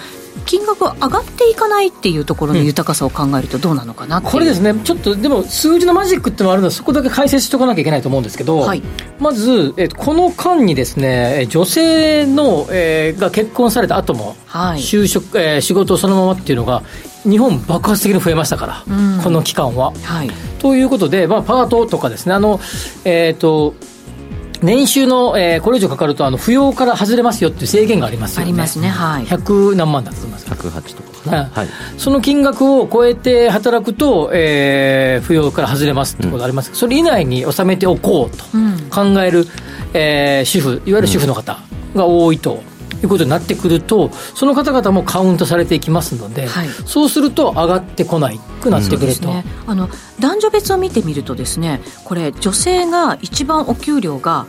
[0.45, 4.19] 金額が上がっていかないっていうところの豊かさを考えるとどうなのかな、う。
[4.21, 4.73] ん、これですね。
[4.83, 8.81] ちょっとでも数字のマジックってのはあるのでそこだけ解説しておかなきゃいけないと思うんですけど、はい、
[9.19, 16.83] まず、えこの間にですね女性の、えー、が結婚された後も、はい、就職、えー、仕事そのままっていうのが
[17.23, 19.93] 日本爆発的に増えましたから、うん、この期間は。
[20.03, 22.59] はい、ということで、まあ、パートとかですねあの、
[23.05, 23.75] えーと
[24.61, 28.43] 年収の、えー、これ以上かかるとあの扶養から外れますよっていう制限がありますよね。
[28.43, 29.25] ありますねはい。
[29.25, 30.45] 100何万だと思います。
[30.47, 31.11] 108とか。
[31.29, 38.43] ね、はい、その金額を超えて働くと、えー、扶養から外れますってことあります、うん、それ以内に収めておこうと
[38.89, 39.47] 考える、うん、
[39.93, 41.59] えー、主婦いわゆる主婦の方
[41.95, 42.63] が多いと
[43.03, 49.89] いうことになってくると、その方々もカウントされていきますので、はい、そうすると上がってこないくなってくると、ね、あの
[50.19, 54.45] 男女別を見てみるとですねこれ女性が一番お給料が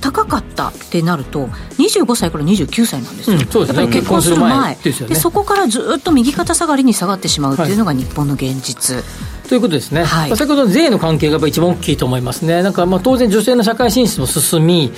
[0.00, 1.46] 高かったってなると
[1.78, 9.04] 25歳から29歳なんですよ、うん、そうですね、結婚する前で、ね、そこからずっと右肩下がりに下がってしまうっていうのが日本の現実、はい
[9.52, 14.90] ということですね、はい、先ほどの税の関係が一番大きいと思いますね、なんかまあ当然、女性の社会進出も進み、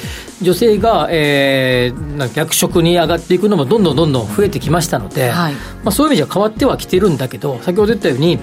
[0.42, 8.38] 女性が、えー、なんか役職に上がっていくのもどんどんどんどん増えてきましたので、はい、まあ、そういう意味じゃ変わってはきてるんだけど、先ほど言ったように、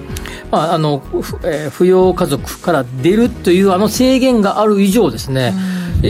[0.50, 1.02] まああの
[1.44, 5.54] えー、扶養家族から出るというあの制限がある以上ですね、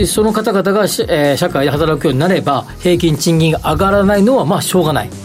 [0.05, 5.22] その方々が、えー、社会で働くようになれば、平均賃金が上がらないのはまあしょうがない。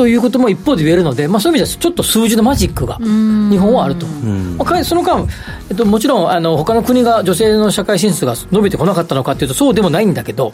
[0.00, 5.26] ということも一方で言えるので、まあ、そういう意味ではちょっと数字のマジックが日本はあると、まあ、その間、
[5.68, 10.50] えっと、もちろんあの他の国が女性の社会進出が伸びてこなかったのかというとそうでもないんだけど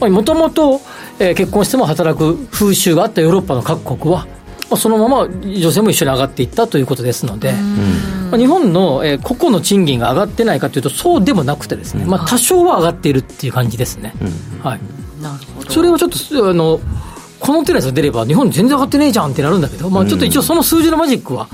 [0.00, 0.80] もともと
[1.18, 4.26] 結婚しても働く風習があったヨーロッパの各国は
[4.70, 14.12] まあ、そのまま女性も一緒に上がっていったということですので、まあ、日本の、えー、個々の賃金が上がってないかというと、そうでもなくてですね、まあ、多少は上がっているっていう感じですね。
[14.64, 14.80] はい、
[15.22, 15.70] なるほど。
[15.70, 16.80] それはちょっとあの
[17.40, 21.48] この手のやつが出れば、日本全然上がってねえじゃんってなるんだけど、まあ、ちょっと一応その数字のマジックは、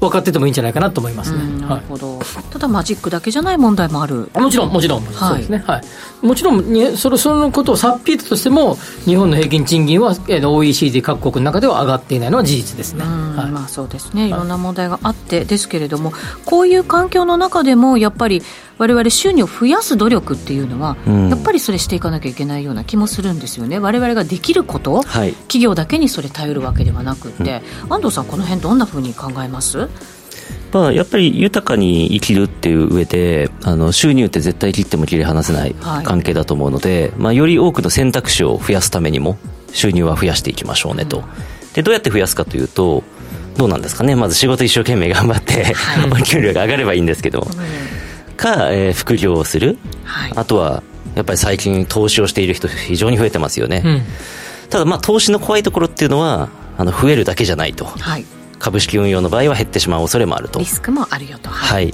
[0.00, 4.30] 分かっててもいいんじゃないかなと思いますね、なるほど、はい、ただマジックだけじゃない問題もある。
[4.34, 5.82] もちろんもちろん、はい、そうですね、は
[6.22, 8.76] い、もちろんにそれそのことをさっぴいたとしても
[9.06, 14.28] 日本の平均賃金は、えー、OECD 各国の中では上がっていないのは事実ですね、はい、まあそうですね。
[14.28, 16.12] いろんな問題があってですけれども、
[16.44, 18.42] こういう環境の中でもやっぱり
[18.78, 23.78] 我々収入を増やす努力っていうのは、うん、やっぱりそれしていかなきゃいけないような気もするんですよね。
[23.78, 29.88] 我々ができること、はい、企業だけにそれ頼るわけではなくて、うん、安藤さんこの辺どんなふうに考えます？
[30.72, 35.74] まあ、やっぱり豊かに生きるっていう上であの収入って絶対切っても切り離せない
[36.04, 39.38] 関係だと思うので、はい、まあ、より多くの選択肢を増やすためにも
[39.72, 41.24] 収入は増やしていきましょうねと、うん、
[41.72, 43.02] でどうやって増やすかというと
[43.56, 44.14] どうなんですかね。
[44.14, 47.48] まず仕事一生懸命頑張って、はい、 お給料が上がればいいんですけど、うん、
[48.38, 50.82] か、えー、副業をする、はい、あとは
[51.14, 54.02] やっぱり最近投資をしている人非常に増えてますよね、うん、
[54.70, 58.24] ただまあ投資の怖いところっていうのはあの増えるだけじゃないと、はい、
[58.58, 60.60] 株式運用の場合は減ってしまう恐れもあると。
[60.60, 61.50] リスクもあるよと。
[61.50, 61.92] はい、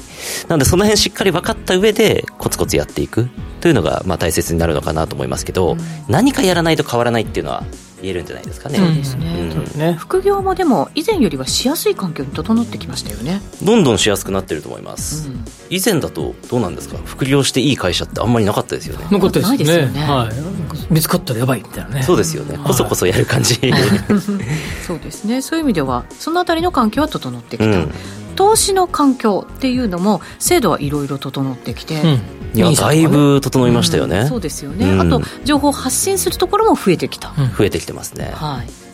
[0.48, 3.28] なのでその辺しっかり分かった上でコツコツやっていく
[3.60, 5.78] というのがまあ大切になるのかなと思いますけど、うん、
[6.08, 7.64] 何かやらないと変わらないっていうのは
[8.04, 8.78] 言えるんじゃないですかね。
[8.78, 9.50] そうですね。
[9.74, 13.40] うん、ね副業もでも以前よりはしやすい環境に整ってきましたよね。
[13.62, 15.28] どんどんしやすくなってると思います。
[15.28, 16.98] うん、以前だとどうなんですか？
[17.04, 19.04] 副業していい会社ってあんまりなかったですよね。
[19.10, 19.86] なかったですね。
[19.88, 20.92] ねはい。
[20.92, 22.02] 見つかったらやばいみたいなね。
[22.02, 22.58] そうですよね。
[22.58, 23.54] こそこそやる感じ。
[24.86, 25.40] そうですね。
[25.42, 27.66] そういう意味ではそのあたりの環境は整ってきた。
[27.66, 27.92] うん
[28.34, 32.20] 投資の環境っていうのも制度はいろいろ整ってきて、うん。
[32.54, 38.30] いやだいぶ整いましたよね、うん、そうですよね、うん、あと情報発信するところも増えてきた、増えてきてますね。
[38.32, 38.84] はい。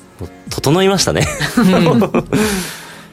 [0.51, 1.27] 整いましたね。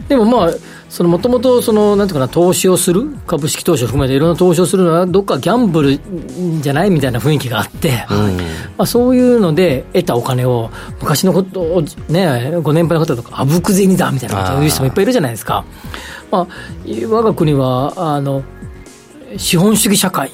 [0.08, 0.54] でもまあ
[0.90, 6.00] そのもともとそのなんていうかな投資をする株式投資を含めていろんな投資をするのはどっかギャンブル
[6.62, 8.44] じゃないみたいな雰囲気があって、うん、ま
[8.78, 10.72] あ、そういうので得たお金を
[11.02, 15.66] 昔のことをねご年配の方とかあぶく銭だみたいなことを言う人もいっぱいいるじゃないですか。
[16.32, 16.48] まあ、
[17.08, 18.44] 我が国はあの
[19.38, 20.32] 資本主義社会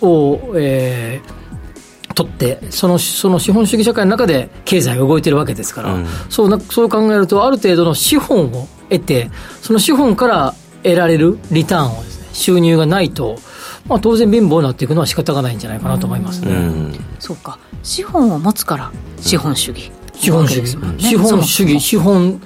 [0.00, 9.30] を、えー、とってそのその資本主義社会の中で経済が動いてるわけですから、うん、そうなそう考えるとある程度の資本を得て
[9.62, 13.38] その資本から得られるリターンをですね収入がないと、
[13.86, 17.58] まあ、当然貧乏になっていくのは仕方がないんじゃないかなと思いますね、うん、そうか。
[17.82, 21.80] 資本を持つから資本主義、資本主義、ね、資本主義。
[21.80, 22.40] 資本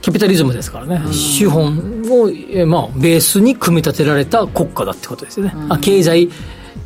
[0.00, 6.30] キャピタリズムですからね、資本を、えまあ、ベースに組み立てられた国家だってことですよね、あ経済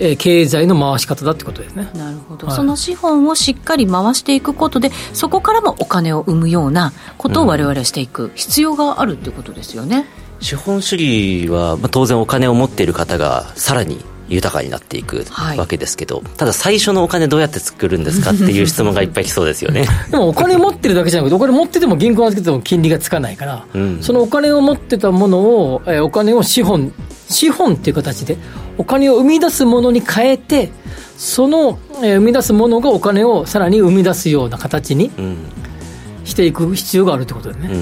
[0.02, 1.90] えー、経済の回し方だってことですね。
[1.94, 10.06] なるほど、はい、その資本をしっかり回していくことでそこからもお金を生むようなことを我々はしていく必要があるってことですよね、
[10.38, 15.26] うん、資本主義は、まあ、当然お金を持っている方がさらに豊かになっていく
[15.56, 19.86] わけですけど、はい、ただ最初のお金どうやって作るんですかっていう質問がいっぱい来そうですよね。
[20.10, 26.92] でもお金持ってるだけじゃなくてお金持ってても銀行がつけても金利がつかないから、うん、そのお金を持ってたものを、えー、お金を資本
[27.28, 28.38] 資本っていう形で
[28.78, 30.70] お金を生み出すものに変えて
[31.16, 35.36] その、えー、生み出すものがお金をさらに生み出すような形に、うん
[36.30, 37.74] していく必要があるってことだよね、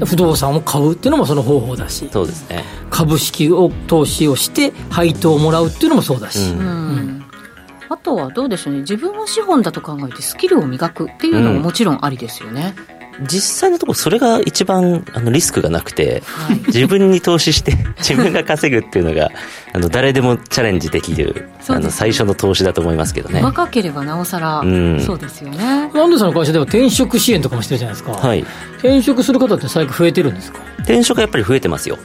[0.00, 2.08] うん、不動産を買うっていうのもその方法だし。
[2.10, 2.64] そうですね。
[2.88, 7.24] 株式を投資をして配当をもらうっていうのもそうだし、うん。
[7.88, 8.80] あとはどうでしょうね。
[8.80, 19.30] 自分を資本だと考えてスキルを磨くっていうのももちろんありですよね、うん実際のところそれが一番あのリスクがなくて、はい、自分に投資して 自分が稼ぐっていうのが
[19.72, 23.42] あの誰でもチャレンジできるあの最初の投資だと思いますけどね。
[23.42, 25.90] 若ければなおさら、うん、そうですよね。
[25.94, 28.44] 安藤さんの会社では転職支援とかもしてるじゃないですか、はい、
[28.78, 30.60] 転職する方って最近増えてるんですか？
[30.78, 31.98] 転職はやっぱり増えてますよ。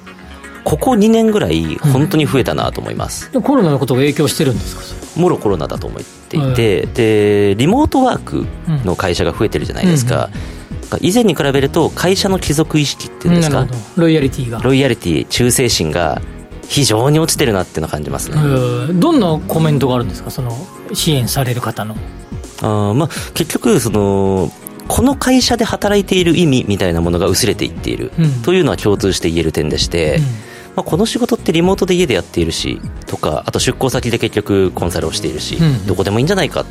[0.63, 4.81] ここ2年ぐらい本当に増えたなと思います、うん、コロナのことが影響してるんですか？
[5.21, 8.47] もろコロナだと思っていて、うん、でリモートワーク
[8.83, 10.64] の会社が増えてるじゃないですか、うん
[11.01, 13.67] 以前に比べると会社の帰属意識っていうんですか？
[13.95, 14.59] ロイヤリティが。
[14.59, 16.21] ロイヤリティ忠誠心が
[16.67, 18.37] 非常に落ちてるなっていうのを感じますね。
[18.93, 20.31] どんなコメントがあるんですか？
[20.31, 20.51] その
[20.93, 21.95] 支援される方の。
[22.61, 24.51] あ、まあ、結局その
[24.87, 30.23] この会社で働いている意味みたいなものが薄れていっている、うん、というのは共通して言える点でして、うん、
[30.75, 36.65] まあ、この仕事ってリモートで家でやっているしとかあと出向先で結局コンサルをしているし、うん、どこでもいいんじゃないか、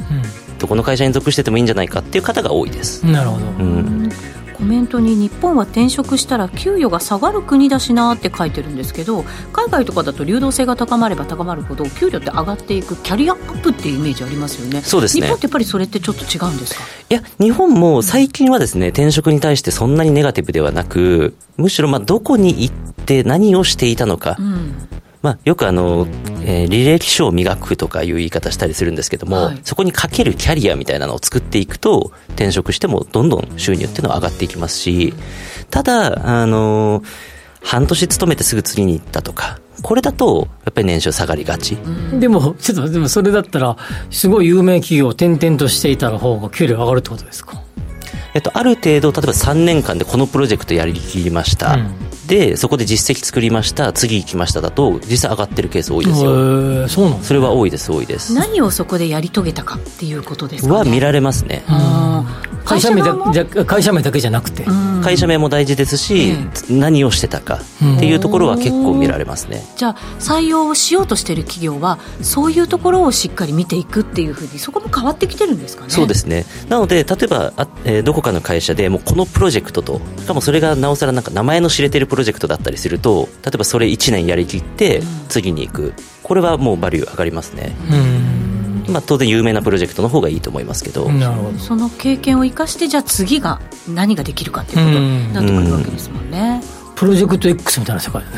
[0.58, 3.04] どこの会社に属しててもいいんじゃないかっていう方が多いです。
[3.06, 4.10] なるほど、うん
[4.54, 14.80] コメントに日本は転職したら給与が下がる国だしなって書いてるんですけど海外とかだと流動性が高まれば高まるほど給料って上がっていくキャリアアップっていうイメージありますよね。
[14.82, 15.22] そうですね。
[15.22, 16.84] 日本ってやっぱりそれってちょっと違うんですか？
[17.10, 22.74] いや日本も最近はですね転職に対してそんなにネガティブではなくむしろまあどこに行っ
[23.04, 24.74] て何をしていたのか、うん
[25.24, 26.06] まあ、よくあの、
[26.42, 35.14] えー、履歴書を磨くとかいう言い方したりするんですけども、はい、そこにかけるキャリアみたいなのを作っていくと、転職してもどんどん収入っていうのは上がっていきますし、
[35.70, 37.02] ただ、あの、
[37.62, 41.78] 半年勤めてすぐ次に行ったとか、これだと、やっぱり年収下がりがち。
[42.20, 43.78] でも、ちょっと、でもそれだったら、
[44.10, 47.62] すごい有名企業を転々としていた方が給料上がるってことですか？
[48.34, 51.76] えっと、ある程度、例えば3年間でこのプロジェクトやりきりました。
[51.76, 51.94] うん
[52.26, 56.88] でそこで実績作りました次行きましただと実際上がってるケース多いですよ。
[56.88, 58.34] そうなん、ね、それは多いです多いです。
[58.34, 61.64] 何をそこでやり遂げたかっていうことですか、ね、は見られますね。
[62.64, 63.14] 会社名だ
[63.66, 64.64] 会社名だけじゃなくて。
[65.04, 66.32] 会社名も大事ですし、
[66.70, 67.60] うん、何をしてたか
[67.96, 69.62] っていうところは結構見られますね。
[69.76, 75.90] じゃあ採用をしようとしている企業はそういうところをしっかり見ていくっていうふうにそこも変わってきてるんですかね。
[75.90, 76.46] そうですね。
[76.70, 87.74] なので例えばあ、えー、どこかの会社でもうこのプロジェクトとしかもそれがなおさらなんか名前の知れてるプロジェクトだったりすると例えばそれ1年やりきって次に行く、これはもうバリュー上がりますね。
[88.88, 91.10] まあ、当然有名なプロジェクトの方がいいと思いますけど。
[91.58, 96.62] その経験を生かしてじゃあ次が何ができるかっていうことになってくるわけですもんね。
[96.94, 98.36] プロジェクト X みたいな世界だね。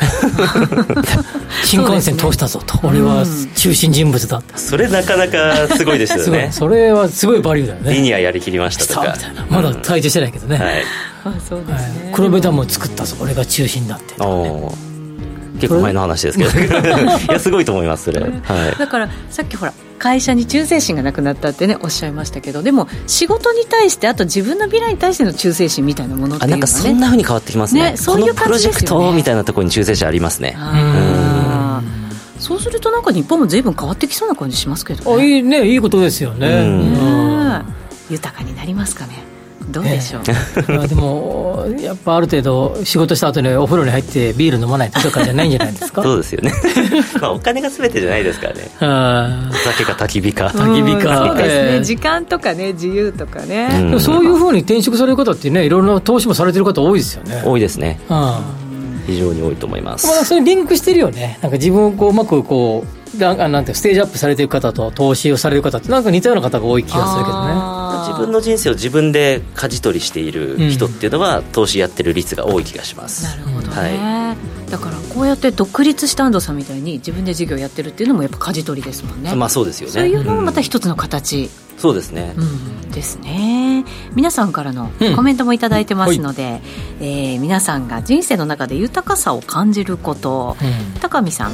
[1.63, 3.23] 新幹線通したぞと、ね、俺は
[3.55, 4.41] 中心人物だ。
[4.55, 6.49] それなかなかすごいですよね。
[6.51, 7.93] それはすごいバリューだよね。
[7.93, 9.15] リニアやりきりましたとか。
[9.49, 10.83] まだ退治してないけどね、はい
[11.35, 14.71] あそうですね、黒部ダムを作ったぞ俺が中心だって、ね、
[15.59, 18.31] 結構前の話ですけど いやすごいと思いますそれ、はい、
[18.77, 27.91] だからさっきほら会社に忠誠心がなくなったってねおっしゃいましたけどでも仕事に対してあと自分の未来に対しての忠誠心みたいなものっていうのは、ね、なんかそんなふうに変わってきますね。
[27.91, 30.55] ねそういう、ね、このプロジェクトみたいなところに忠誠心ありますね。
[32.39, 35.27] そうするとなんか日本も随分変わってきそうな感じしますけどね。
[35.27, 37.63] いいねいいことですよね。
[38.09, 39.36] 豊かになりますかね
[39.69, 40.33] どうでしょう、え
[40.83, 46.03] え、でもやっぱある程度仕事した後にお風呂に入ってビール飲まないとかじゃないんじゃないですか？
[46.03, 46.53] そうですよね。
[47.21, 48.69] まあお金が全てじゃないですからね。
[49.49, 50.47] お酒か焚き火か。
[50.47, 57.41] 焚き火か、そうですね、時間とかね自由とかね、うん、そういうふうに転職される方ってねいろんな投資もされてる方多いですよね。
[57.45, 57.99] 多いですね、
[59.05, 61.39] 非常に多いと思います、まあ、それリンクしてるよね。
[61.41, 73.23] なんか自分をこううまくこうなんてステージアップされてる方と投資をされる方ってなんか似たような方が多い気がするけどね自分の人生を自分で舵取りしている人っていうのは、投資やってる率が多い気がします。
[73.23, 74.35] なるほどね、は
[74.67, 79.35] い、だからこうやって独立した安藤さんみたいに自分で事業やってるっていうのもやっぱ舵取りですもんね。
[79.35, 79.93] まあそうですよね。
[79.93, 81.49] そういうのもまた一つの形、うん。
[81.79, 83.85] そうですね、うん、ですね。
[84.15, 86.61] 皆さんからのコメントも頂いてますので、うんはい、
[87.01, 91.51] えー、皆さんが人生の中で豊かさを感じること、うん、高見さん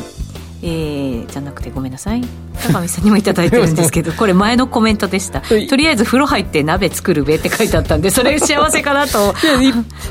[0.66, 2.24] えー、じゃなくてごめんなさい。
[2.66, 5.42] 高見さんにも頂いてるんですけど これ前のコメントでした。
[5.42, 9.34] とりあえず風呂入って鍋作るべって書いてあったんでそれ幸せかなと。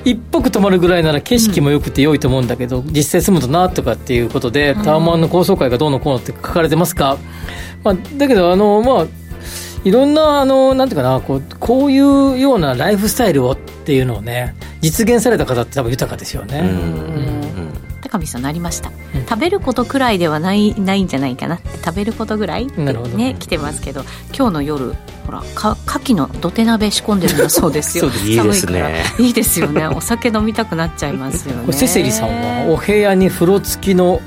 [0.04, 7.16] 一泊泊まるぐらいなら景色もよくて良いと思うんだけど、うん、実際住むとなとかっていうことで、タワマンの高層階がどうのこうのって書かれてますか、
[7.82, 9.06] まあ、だけどあのまあ
[9.84, 16.60] いろんな、あの、なんていうかな、こう、こういうようなライフスタイルをっていうのをね、実現された方って多分豊かですよね。
[16.60, 21.56] うん高見さんなりました、うん、食べることくらいではないないんじゃないかな。
[21.56, 24.02] って食べることぐらいってね来てますけど
[24.36, 24.94] 今日の夜
[25.24, 29.04] ほらか牡蠣の土手鍋仕込んでるんだそうですよ いいですね。
[29.18, 29.86] いいですよね。
[29.86, 31.72] お酒飲みたくなっちゃいますよね。
[31.72, 34.20] セセリさんはお部屋に風呂付きの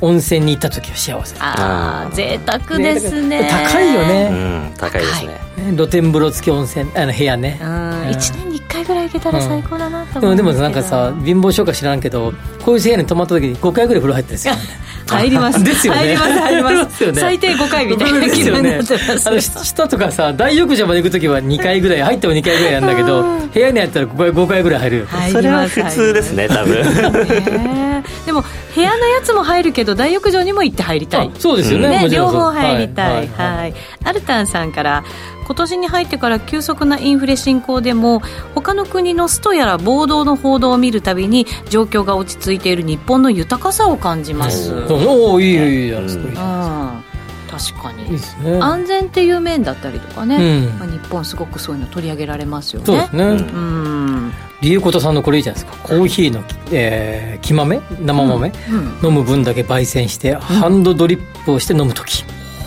[0.00, 1.36] 温泉に行った時は幸せ。
[1.40, 3.48] ああ贅沢ですね。
[3.50, 4.34] 高いよね、う
[4.72, 5.40] ん、高いですね、
[5.76, 12.32] 露天風呂付き温泉あの部屋ね、うん、1年に1回ぐらい行けたら最高だなと思うでもなんかさ貧乏症か知らんけど
[12.64, 14.60] こういう部屋に泊まった時に5回ぐらい風呂入ってるんですよ、ね
[15.10, 15.62] 入ります。
[15.64, 16.00] ですよね。
[16.00, 17.06] 入ります入ります。
[17.12, 19.28] ね、最低5回みたいな気分になってます。
[19.28, 23.22] あの下とかさ大浴場まで行く時は2回ぐらい入っても2回ぐらいやるんだけど
[23.52, 25.08] 部屋に入ったら5回 ,5 回ぐらい入る。
[25.32, 27.89] それは普通ですね多分
[28.26, 28.44] でも
[28.74, 31.30] 部屋のやつも入るけど大浴場にも行って入りたい。
[31.38, 31.88] そうですよね。
[32.04, 33.74] ね両方入りたい、はい、
[34.04, 35.04] アルタンさんから
[35.50, 38.22] 今年に入ってから急速なインフレ進行でも
[38.54, 44.72] 他の国のストやら暴動の報道を見るたびに状況が落ち着いている日本の豊かさを感じます。
[44.88, 47.04] おおいいいいいうん。
[47.50, 48.12] 確かに。
[48.12, 48.18] ね、
[48.60, 52.86] 安全っていう面だったりとかね、うん、まあ、日本すごくそういうの取り上げられますよね。
[52.86, 53.26] そうですね、う
[53.56, 55.78] ん理由ことさんのこれいいじゃないですか。
[55.82, 62.24] コーヒーの、えー、木豆生豆、うん、飲む分だけ焙煎して、ハンドドリップをして飲む時、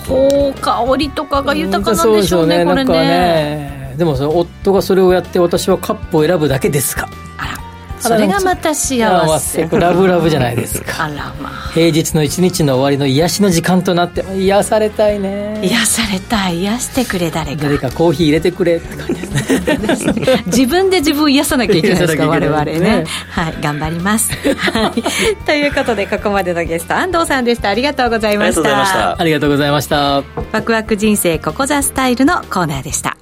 [0.09, 2.93] おお香りとかが豊かなんでしょうね,、これね。
[2.93, 3.95] ね。
[3.97, 7.07] でもそ夫がそれをやって私はカップを選ぶだけですか。
[7.37, 7.62] あら
[8.04, 9.68] それがまた幸せ。
[9.68, 11.06] ラブラブじゃないですか。
[11.06, 11.72] あらまあ。
[11.74, 15.60] 平日の一日の終わりの癒しの時間となって癒されたいね。
[15.64, 16.62] 癒されたい。
[16.62, 17.64] 癒してくれ誰か。
[17.64, 20.43] 誰かコーヒー入れてくれって感じですね。
[20.47, 24.32] 自分で自分を癒さなきゃいけないですか 我々ね、ね、はい頑張ります。
[24.56, 25.04] はい。
[25.45, 27.70] ということでここまでのゲスト安藤さんでした。
[27.70, 29.20] ありがとうございました。
[29.20, 30.24] ありがとうございました。
[30.51, 33.18] ワクワク人生ここザスタイルのコーナーでした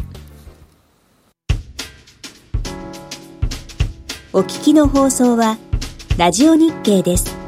[4.34, 5.58] お聞きの放送は、
[6.18, 7.41] ラジオ日経です。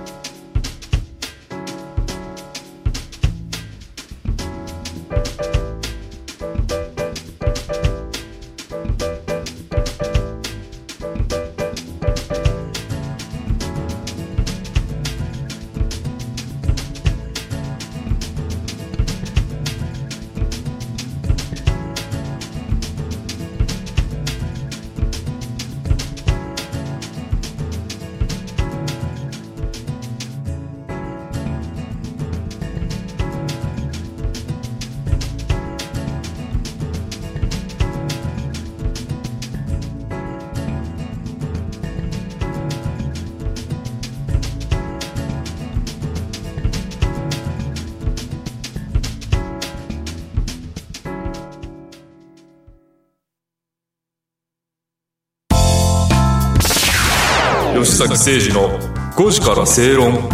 [58.08, 58.80] 崎誠二の
[59.16, 60.30] 5時から正論。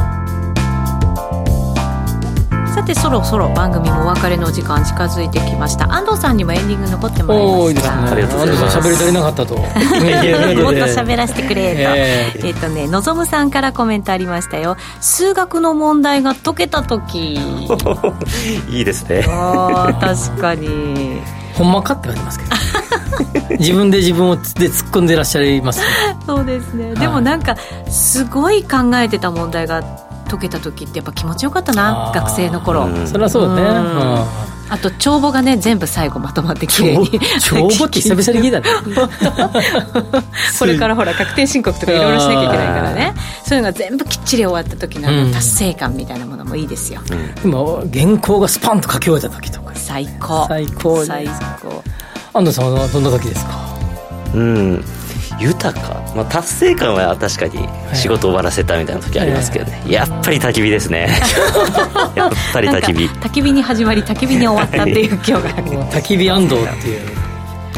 [2.74, 5.94] さてそろそろ番組もお別れの時間近づいてきました。
[5.94, 7.70] 安藤さんにもエンディング残ってもらいました。
[7.70, 7.92] いいですね。
[7.92, 9.56] ありがとうございます喋り足りなかったと。
[9.56, 9.70] もっと
[11.02, 11.80] 喋らせてくれと。
[11.82, 14.78] えー、っとねのぞむさんからコメントありましたよ。
[15.02, 17.36] 数学の問題が解けた時。
[18.72, 19.26] いいですね。
[19.28, 21.22] あ確かに。
[21.54, 22.52] ほんまかって言われますけど
[23.60, 25.86] 自分で自分をで突っ込んでいらっしゃいます、ね、
[26.26, 27.56] そうですね、はい、でもなんか
[27.90, 29.84] すごい考えてた問題が
[30.30, 34.50] 解けた時ってやっぱ気持ちよかったな学生の頃、それはそうだね、うん。
[34.72, 38.60] あと帳簿がね全部最後まとまってきれいに帳簿って久々に聞いた。
[38.60, 40.24] ね
[40.60, 43.14] これからほら確定申告とかいろいろしなきゃいけないからね。
[43.44, 47.60] そういうのが全部きっちり終わった時の達成感みたいなものもいいですよ、うん、今
[47.92, 49.72] 原稿がスパンと書き終えた時とか。
[49.74, 50.46] 最高。
[50.48, 51.28] 最高最
[51.62, 51.84] 高
[52.34, 53.60] 安藤さんはどんな時ですか？
[54.36, 54.84] うん。
[55.40, 57.66] 豊か、まあ、達成感は確かに
[57.96, 61.08] 仕事終わらせたみたいな時ありますけどね、やっぱり焚き火ですね。
[62.16, 63.06] やっぱり焚き火。
[63.06, 65.42] 焚き火に始まり焚き火に終わったっていう今日が。
[65.92, 67.02] 焚き火安藤っていう。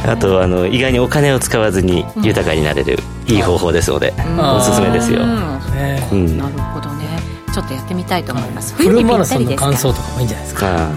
[0.07, 2.97] あとあの意外にお金を使わずに豊かになれる、
[3.27, 7.05] いい方法ですので、おすすめですよ、うん、なるほどね。
[7.53, 8.73] ちょっとやってみたいと思います。
[8.73, 10.89] フルマラソンの感想とかもいいんじゃないですか？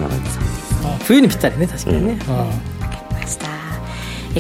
[1.05, 2.32] 冬にぴったりね確かにね、う
[2.70, 2.74] ん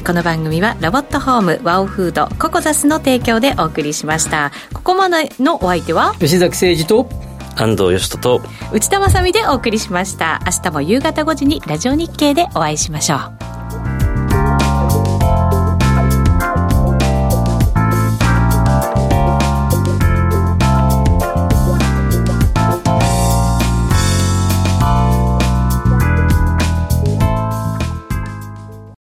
[0.04, 4.52] この番組はロボットホームワオフードココザスの提供でお送りしました。
[4.74, 7.08] ここまでのお相手は吉崎誠二と
[7.56, 10.40] 安藤義人と内田まさでお送りしました。
[10.44, 13.53] 明日も夕方5時にラジオ日経でお会いしましょう